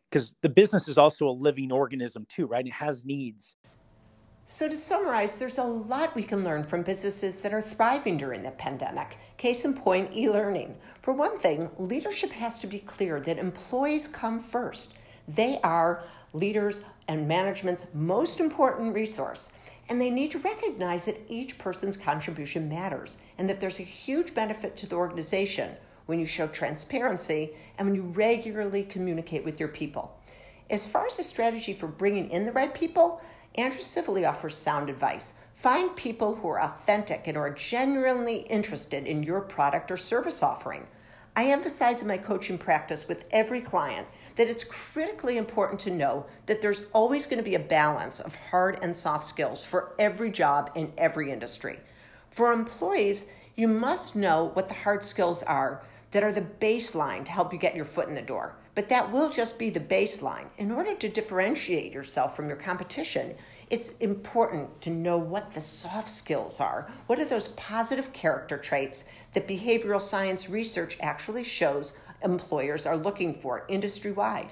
because 0.09 0.35
the 0.41 0.49
business 0.49 0.87
is 0.87 0.97
also 0.97 1.27
a 1.27 1.31
living 1.31 1.71
organism 1.71 2.25
too 2.29 2.45
right 2.45 2.67
it 2.67 2.73
has 2.73 3.05
needs 3.05 3.57
so, 4.45 4.67
to 4.67 4.75
summarize, 4.75 5.37
there's 5.37 5.57
a 5.57 5.63
lot 5.63 6.15
we 6.15 6.23
can 6.23 6.43
learn 6.43 6.65
from 6.65 6.83
businesses 6.83 7.39
that 7.39 7.53
are 7.53 7.61
thriving 7.61 8.17
during 8.17 8.43
the 8.43 8.51
pandemic. 8.51 9.17
Case 9.37 9.63
in 9.63 9.73
point, 9.73 10.13
e 10.13 10.29
learning. 10.29 10.75
For 11.01 11.13
one 11.13 11.39
thing, 11.39 11.69
leadership 11.77 12.29
has 12.31 12.59
to 12.59 12.67
be 12.67 12.79
clear 12.79 13.21
that 13.21 13.37
employees 13.37 14.09
come 14.09 14.43
first. 14.43 14.95
They 15.29 15.61
are 15.63 16.03
leaders 16.33 16.81
and 17.07 17.25
management's 17.25 17.87
most 17.93 18.41
important 18.41 18.93
resource. 18.93 19.53
And 19.87 19.99
they 19.99 20.09
need 20.09 20.31
to 20.31 20.39
recognize 20.39 21.05
that 21.05 21.21
each 21.29 21.57
person's 21.57 21.95
contribution 21.95 22.67
matters 22.67 23.19
and 23.37 23.49
that 23.49 23.61
there's 23.61 23.79
a 23.79 23.83
huge 23.83 24.33
benefit 24.33 24.75
to 24.77 24.87
the 24.87 24.95
organization 24.95 25.71
when 26.05 26.19
you 26.19 26.25
show 26.25 26.47
transparency 26.47 27.53
and 27.77 27.87
when 27.87 27.95
you 27.95 28.03
regularly 28.03 28.83
communicate 28.83 29.43
with 29.43 29.59
your 29.59 29.69
people. 29.69 30.17
As 30.69 30.87
far 30.87 31.05
as 31.05 31.19
a 31.19 31.23
strategy 31.23 31.73
for 31.73 31.87
bringing 31.87 32.29
in 32.29 32.45
the 32.45 32.51
right 32.51 32.73
people, 32.73 33.21
Andrew 33.55 33.81
Scivally 33.81 34.27
offers 34.27 34.55
sound 34.55 34.89
advice. 34.89 35.33
Find 35.55 35.95
people 35.95 36.35
who 36.35 36.47
are 36.49 36.61
authentic 36.61 37.27
and 37.27 37.37
are 37.37 37.49
genuinely 37.49 38.37
interested 38.49 39.05
in 39.05 39.23
your 39.23 39.41
product 39.41 39.91
or 39.91 39.97
service 39.97 40.43
offering. 40.43 40.87
I 41.35 41.45
emphasize 41.45 42.01
in 42.01 42.07
my 42.07 42.17
coaching 42.17 42.57
practice 42.57 43.07
with 43.07 43.25
every 43.31 43.61
client 43.61 44.07
that 44.35 44.47
it's 44.47 44.63
critically 44.63 45.37
important 45.37 45.79
to 45.81 45.91
know 45.91 46.25
that 46.45 46.61
there's 46.61 46.87
always 46.93 47.25
going 47.25 47.37
to 47.37 47.43
be 47.43 47.55
a 47.55 47.59
balance 47.59 48.19
of 48.19 48.35
hard 48.35 48.77
and 48.81 48.95
soft 48.95 49.25
skills 49.25 49.63
for 49.63 49.93
every 49.97 50.29
job 50.29 50.71
in 50.75 50.91
every 50.97 51.31
industry. 51.31 51.79
For 52.29 52.51
employees, 52.51 53.27
you 53.55 53.67
must 53.67 54.15
know 54.15 54.49
what 54.53 54.67
the 54.67 54.73
hard 54.73 55.03
skills 55.03 55.43
are 55.43 55.83
that 56.13 56.23
are 56.23 56.31
the 56.31 56.41
baseline 56.61 57.25
to 57.25 57.31
help 57.31 57.51
you 57.51 57.59
get 57.59 57.75
your 57.75 57.85
foot 57.85 58.07
in 58.07 58.15
the 58.15 58.21
door. 58.21 58.55
But 58.75 58.87
that 58.89 59.11
will 59.11 59.29
just 59.29 59.59
be 59.59 59.69
the 59.69 59.79
baseline. 59.79 60.47
In 60.57 60.71
order 60.71 60.95
to 60.95 61.09
differentiate 61.09 61.91
yourself 61.91 62.35
from 62.35 62.47
your 62.47 62.55
competition, 62.55 63.35
it's 63.69 63.97
important 63.97 64.79
to 64.81 64.91
know 64.91 65.17
what 65.17 65.51
the 65.51 65.61
soft 65.61 66.09
skills 66.09 66.59
are. 66.59 66.91
What 67.07 67.19
are 67.19 67.25
those 67.25 67.49
positive 67.49 68.13
character 68.13 68.57
traits 68.57 69.05
that 69.33 69.47
behavioral 69.47 70.01
science 70.01 70.49
research 70.49 70.97
actually 71.01 71.43
shows 71.43 71.97
employers 72.23 72.85
are 72.85 72.97
looking 72.97 73.33
for 73.33 73.65
industry 73.67 74.11
wide? 74.11 74.51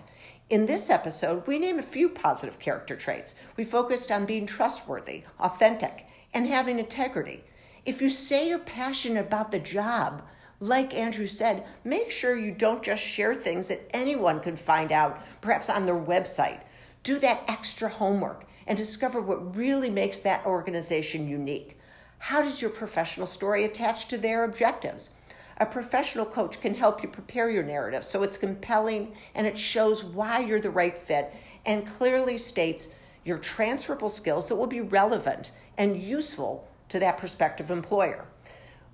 In 0.49 0.65
this 0.65 0.89
episode, 0.89 1.45
we 1.45 1.59
name 1.59 1.77
a 1.77 1.83
few 1.83 2.09
positive 2.09 2.57
character 2.59 2.95
traits. 2.95 3.35
We 3.55 3.63
focused 3.63 4.11
on 4.11 4.25
being 4.25 4.47
trustworthy, 4.47 5.23
authentic, 5.39 6.07
and 6.33 6.47
having 6.47 6.79
integrity. 6.79 7.43
If 7.85 8.01
you 8.01 8.09
say 8.09 8.49
you're 8.49 8.59
passionate 8.59 9.27
about 9.27 9.51
the 9.51 9.59
job, 9.59 10.23
like 10.61 10.93
Andrew 10.93 11.25
said, 11.25 11.65
make 11.83 12.11
sure 12.11 12.37
you 12.37 12.51
don't 12.51 12.83
just 12.83 13.01
share 13.01 13.33
things 13.33 13.67
that 13.67 13.89
anyone 13.95 14.39
can 14.39 14.55
find 14.55 14.91
out, 14.91 15.19
perhaps 15.41 15.71
on 15.71 15.87
their 15.87 15.99
website. 15.99 16.61
Do 17.01 17.17
that 17.17 17.43
extra 17.47 17.89
homework 17.89 18.45
and 18.67 18.77
discover 18.77 19.19
what 19.19 19.55
really 19.55 19.89
makes 19.89 20.19
that 20.19 20.45
organization 20.45 21.27
unique. 21.27 21.79
How 22.19 22.43
does 22.43 22.61
your 22.61 22.69
professional 22.69 23.25
story 23.25 23.63
attach 23.63 24.07
to 24.09 24.19
their 24.19 24.43
objectives? 24.43 25.09
A 25.57 25.65
professional 25.65 26.27
coach 26.27 26.61
can 26.61 26.75
help 26.75 27.01
you 27.01 27.09
prepare 27.09 27.49
your 27.49 27.63
narrative 27.63 28.05
so 28.05 28.21
it's 28.21 28.37
compelling 28.37 29.15
and 29.33 29.47
it 29.47 29.57
shows 29.57 30.03
why 30.03 30.39
you're 30.39 30.61
the 30.61 30.69
right 30.69 30.97
fit 30.97 31.33
and 31.65 31.87
clearly 31.97 32.37
states 32.37 32.87
your 33.25 33.39
transferable 33.39 34.09
skills 34.09 34.47
that 34.47 34.55
will 34.55 34.67
be 34.67 34.81
relevant 34.81 35.51
and 35.75 35.99
useful 35.99 36.67
to 36.89 36.99
that 36.99 37.17
prospective 37.17 37.71
employer. 37.71 38.27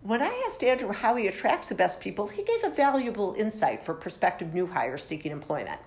When 0.01 0.21
I 0.21 0.43
asked 0.45 0.63
Andrew 0.63 0.93
how 0.93 1.15
he 1.15 1.27
attracts 1.27 1.69
the 1.69 1.75
best 1.75 1.99
people, 1.99 2.27
he 2.27 2.43
gave 2.43 2.63
a 2.63 2.69
valuable 2.69 3.35
insight 3.37 3.83
for 3.83 3.93
prospective 3.93 4.53
new 4.53 4.67
hires 4.67 5.03
seeking 5.03 5.31
employment. 5.31 5.79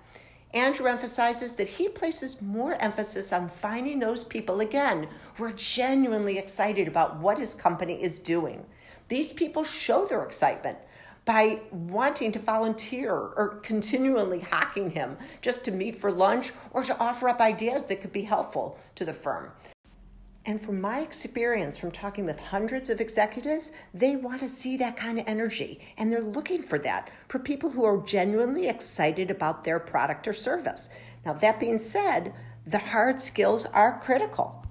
Andrew 0.53 0.87
emphasizes 0.87 1.55
that 1.55 1.69
he 1.69 1.89
places 1.89 2.43
more 2.43 2.75
emphasis 2.75 3.33
on 3.33 3.49
finding 3.49 4.01
those 4.01 4.25
people 4.25 4.61
again 4.61 5.09
who 5.37 5.45
are 5.45 5.53
genuinely 5.53 6.39
excited 6.39 6.89
about 6.89 7.19
what 7.19 7.39
his 7.39 7.55
company 7.55 8.03
is 8.03 8.19
doing. 8.19 8.67
These 9.09 9.33
people 9.33 9.65
show 9.65 10.05
their 10.05 10.23
excitement 10.23 10.79
by 11.25 11.61
wanting 11.71 12.33
to 12.33 12.39
volunteer 12.41 13.13
or 13.13 13.61
continually 13.63 14.41
hacking 14.41 14.91
him 14.91 15.17
just 15.41 15.65
to 15.65 15.71
meet 15.71 15.97
for 15.97 16.11
lunch 16.11 16.53
or 16.73 16.83
to 16.83 16.99
offer 16.99 17.29
up 17.29 17.41
ideas 17.41 17.87
that 17.87 18.01
could 18.01 18.13
be 18.13 18.23
helpful 18.23 18.77
to 18.97 19.05
the 19.05 19.15
firm. 19.15 19.53
And 20.47 20.61
from 20.61 20.81
my 20.81 21.01
experience 21.01 21.77
from 21.77 21.91
talking 21.91 22.25
with 22.25 22.41
hundreds 22.41 22.89
of 22.89 23.01
executives, 23.01 23.73
they 23.93 24.17
want 24.17 24.41
to 24.41 24.49
see 24.49 24.77
that 24.79 24.97
kind 24.97 25.19
of 25.19 25.29
energy. 25.29 25.81
And 25.99 26.11
they're 26.11 26.23
looking 26.23 26.63
for 26.63 26.79
that 26.79 27.11
for 27.29 27.39
people 27.39 27.71
who 27.71 27.85
are 27.85 27.99
genuinely 27.99 28.69
excited 28.69 29.31
about 29.31 29.65
their 29.65 29.79
product 29.79 30.27
or 30.27 30.33
service. 30.33 30.89
Now, 31.27 31.35
that 31.35 31.61
being 31.61 31.77
said, 31.77 32.33
the 32.67 32.79
hard 32.79 33.21
skills 33.21 33.67
are 33.67 34.01
critical. 34.01 34.65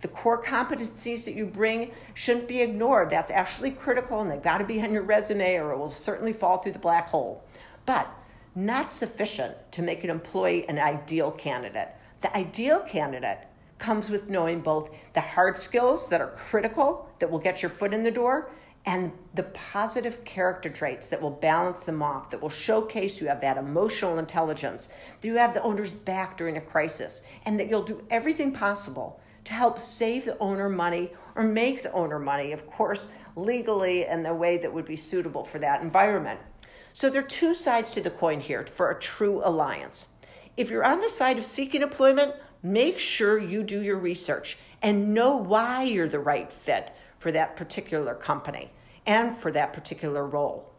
The 0.00 0.08
core 0.08 0.40
competencies 0.40 1.24
that 1.24 1.34
you 1.34 1.46
bring 1.46 1.90
shouldn't 2.14 2.46
be 2.46 2.60
ignored. 2.60 3.10
That's 3.10 3.30
actually 3.30 3.72
critical 3.72 4.20
and 4.20 4.30
they've 4.30 4.42
got 4.42 4.58
to 4.58 4.64
be 4.64 4.80
on 4.80 4.92
your 4.92 5.02
resume 5.02 5.56
or 5.56 5.72
it 5.72 5.78
will 5.78 5.90
certainly 5.90 6.34
fall 6.34 6.58
through 6.58 6.72
the 6.72 6.78
black 6.78 7.08
hole. 7.08 7.42
But 7.86 8.08
not 8.54 8.92
sufficient 8.92 9.54
to 9.72 9.82
make 9.82 10.04
an 10.04 10.10
employee 10.10 10.68
an 10.68 10.78
ideal 10.78 11.32
candidate. 11.32 11.88
The 12.20 12.34
ideal 12.36 12.80
candidate 12.80 13.38
comes 13.78 14.08
with 14.10 14.28
knowing 14.28 14.60
both 14.60 14.90
the 15.12 15.20
hard 15.20 15.58
skills 15.58 16.08
that 16.08 16.20
are 16.20 16.30
critical, 16.30 17.08
that 17.18 17.30
will 17.30 17.38
get 17.38 17.62
your 17.62 17.70
foot 17.70 17.92
in 17.92 18.02
the 18.02 18.10
door, 18.10 18.50
and 18.86 19.10
the 19.34 19.42
positive 19.42 20.24
character 20.24 20.70
traits 20.70 21.08
that 21.08 21.20
will 21.20 21.30
balance 21.30 21.82
them 21.82 22.02
off, 22.02 22.30
that 22.30 22.40
will 22.40 22.48
showcase 22.48 23.20
you 23.20 23.26
have 23.26 23.40
that 23.40 23.56
emotional 23.56 24.18
intelligence, 24.18 24.88
that 25.20 25.26
you 25.26 25.36
have 25.36 25.54
the 25.54 25.62
owner's 25.62 25.92
back 25.92 26.38
during 26.38 26.56
a 26.56 26.60
crisis, 26.60 27.22
and 27.44 27.58
that 27.58 27.68
you'll 27.68 27.82
do 27.82 28.04
everything 28.10 28.52
possible 28.52 29.20
to 29.42 29.52
help 29.52 29.80
save 29.80 30.24
the 30.24 30.38
owner 30.38 30.68
money 30.68 31.12
or 31.34 31.42
make 31.42 31.82
the 31.82 31.92
owner 31.92 32.18
money, 32.18 32.52
of 32.52 32.66
course, 32.68 33.08
legally 33.34 34.06
and 34.06 34.24
the 34.24 34.34
way 34.34 34.56
that 34.56 34.72
would 34.72 34.86
be 34.86 34.96
suitable 34.96 35.44
for 35.44 35.58
that 35.58 35.82
environment. 35.82 36.40
So 36.92 37.10
there 37.10 37.22
are 37.22 37.28
two 37.28 37.54
sides 37.54 37.90
to 37.90 38.00
the 38.00 38.10
coin 38.10 38.40
here 38.40 38.66
for 38.74 38.90
a 38.90 38.98
true 38.98 39.42
alliance. 39.44 40.06
If 40.56 40.70
you're 40.70 40.84
on 40.84 41.00
the 41.00 41.08
side 41.08 41.38
of 41.38 41.44
seeking 41.44 41.82
employment, 41.82 42.34
make 42.72 42.98
sure 42.98 43.38
you 43.38 43.62
do 43.62 43.80
your 43.80 43.98
research 43.98 44.58
and 44.82 45.14
know 45.14 45.36
why 45.36 45.82
you're 45.82 46.08
the 46.08 46.18
right 46.18 46.52
fit 46.52 46.92
for 47.18 47.32
that 47.32 47.56
particular 47.56 48.14
company 48.14 48.70
and 49.06 49.36
for 49.36 49.50
that 49.52 49.72
particular 49.72 50.26
role. 50.26 50.72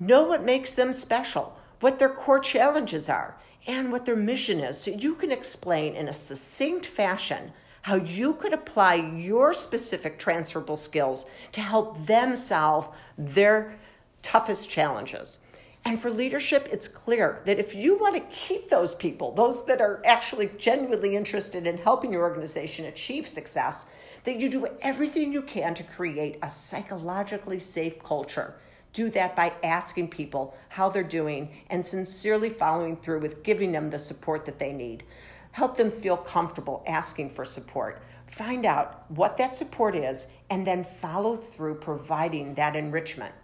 Know 0.00 0.24
what 0.24 0.44
makes 0.44 0.74
them 0.74 0.92
special, 0.92 1.56
what 1.80 1.98
their 1.98 2.08
core 2.08 2.40
challenges 2.40 3.08
are, 3.08 3.36
and 3.66 3.92
what 3.92 4.04
their 4.04 4.16
mission 4.16 4.60
is 4.60 4.78
so 4.78 4.90
you 4.90 5.14
can 5.14 5.30
explain 5.30 5.94
in 5.94 6.08
a 6.08 6.12
succinct 6.12 6.86
fashion 6.86 7.52
how 7.82 7.96
you 7.96 8.34
could 8.34 8.52
apply 8.52 8.94
your 8.94 9.52
specific 9.52 10.18
transferable 10.18 10.76
skills 10.76 11.26
to 11.52 11.60
help 11.60 12.06
them 12.06 12.34
solve 12.34 12.88
their 13.18 13.78
toughest 14.22 14.70
challenges. 14.70 15.38
And 15.86 16.00
for 16.00 16.10
leadership, 16.10 16.68
it's 16.72 16.88
clear 16.88 17.42
that 17.44 17.58
if 17.58 17.74
you 17.74 17.98
want 17.98 18.16
to 18.16 18.36
keep 18.36 18.70
those 18.70 18.94
people, 18.94 19.32
those 19.32 19.66
that 19.66 19.82
are 19.82 20.00
actually 20.06 20.50
genuinely 20.56 21.14
interested 21.14 21.66
in 21.66 21.76
helping 21.76 22.12
your 22.12 22.22
organization 22.22 22.86
achieve 22.86 23.28
success, 23.28 23.86
that 24.24 24.40
you 24.40 24.48
do 24.48 24.66
everything 24.80 25.30
you 25.30 25.42
can 25.42 25.74
to 25.74 25.82
create 25.82 26.38
a 26.42 26.48
psychologically 26.48 27.58
safe 27.58 28.02
culture. 28.02 28.54
Do 28.94 29.10
that 29.10 29.36
by 29.36 29.52
asking 29.62 30.08
people 30.08 30.56
how 30.70 30.88
they're 30.88 31.02
doing 31.02 31.50
and 31.68 31.84
sincerely 31.84 32.48
following 32.48 32.96
through 32.96 33.20
with 33.20 33.42
giving 33.42 33.72
them 33.72 33.90
the 33.90 33.98
support 33.98 34.46
that 34.46 34.58
they 34.58 34.72
need. 34.72 35.04
Help 35.52 35.76
them 35.76 35.90
feel 35.90 36.16
comfortable 36.16 36.82
asking 36.86 37.28
for 37.28 37.44
support. 37.44 38.00
Find 38.30 38.64
out 38.64 39.04
what 39.10 39.36
that 39.36 39.54
support 39.54 39.94
is 39.94 40.28
and 40.48 40.66
then 40.66 40.82
follow 40.82 41.36
through 41.36 41.74
providing 41.74 42.54
that 42.54 42.74
enrichment 42.74 43.34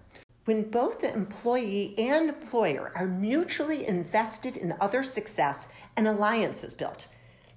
when 0.47 0.71
both 0.71 1.01
the 1.01 1.13
employee 1.13 1.95
and 1.99 2.31
employer 2.31 2.93
are 2.95 3.07
mutually 3.07 3.87
invested 3.87 4.57
in 4.57 4.71
the 4.71 4.83
other's 4.83 5.13
success, 5.13 5.71
an 5.97 6.07
alliance 6.07 6.65
is 6.65 6.73
built. 6.73 7.09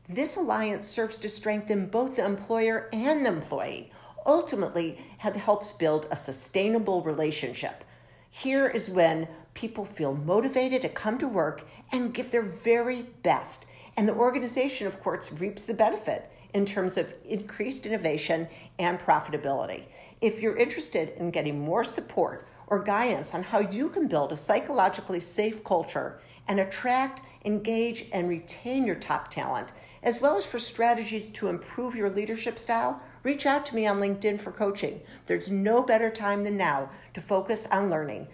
This 0.09 0.35
alliance 0.35 0.85
serves 0.85 1.17
to 1.19 1.29
strengthen 1.29 1.85
both 1.85 2.17
the 2.17 2.25
employer 2.25 2.89
and 2.91 3.25
the 3.25 3.29
employee. 3.29 3.89
Ultimately, 4.25 4.99
it 5.23 5.35
helps 5.37 5.71
build 5.71 6.07
a 6.11 6.15
sustainable 6.15 7.01
relationship. 7.01 7.85
Here 8.29 8.67
is 8.67 8.89
when 8.89 9.29
people 9.53 9.85
feel 9.85 10.15
motivated 10.15 10.81
to 10.81 10.89
come 10.89 11.17
to 11.19 11.27
work 11.27 11.65
and 11.93 12.13
give 12.13 12.31
their 12.31 12.41
very 12.41 13.03
best. 13.23 13.65
And 13.95 14.07
the 14.07 14.15
organization, 14.15 14.87
of 14.87 15.01
course, 15.01 15.31
reaps 15.31 15.65
the 15.65 15.73
benefit 15.73 16.29
in 16.53 16.65
terms 16.65 16.97
of 16.97 17.13
increased 17.23 17.85
innovation 17.85 18.47
and 18.77 18.99
profitability. 18.99 19.83
If 20.19 20.41
you're 20.41 20.57
interested 20.57 21.13
in 21.17 21.31
getting 21.31 21.59
more 21.59 21.85
support 21.85 22.47
or 22.73 22.79
guidance 22.79 23.35
on 23.35 23.43
how 23.43 23.59
you 23.59 23.87
can 23.87 24.07
build 24.07 24.31
a 24.31 24.35
psychologically 24.35 25.19
safe 25.19 25.63
culture 25.63 26.19
and 26.47 26.59
attract, 26.59 27.21
engage, 27.45 28.05
and 28.11 28.27
retain 28.27 28.83
your 28.83 28.95
top 28.95 29.29
talent, 29.29 29.73
as 30.01 30.19
well 30.19 30.35
as 30.35 30.43
for 30.43 30.57
strategies 30.57 31.27
to 31.27 31.49
improve 31.49 31.95
your 31.95 32.09
leadership 32.09 32.57
style, 32.57 32.99
reach 33.21 33.45
out 33.45 33.63
to 33.63 33.75
me 33.75 33.85
on 33.85 33.99
LinkedIn 33.99 34.39
for 34.39 34.51
coaching. 34.51 34.99
There's 35.27 35.51
no 35.51 35.83
better 35.83 36.09
time 36.09 36.43
than 36.43 36.57
now 36.57 36.89
to 37.13 37.21
focus 37.21 37.67
on 37.69 37.91
learning. 37.91 38.27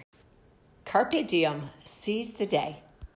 Carpe 0.85 1.27
diem, 1.27 1.69
seize 1.83 2.31
the 2.31 2.45
day. 2.45 2.81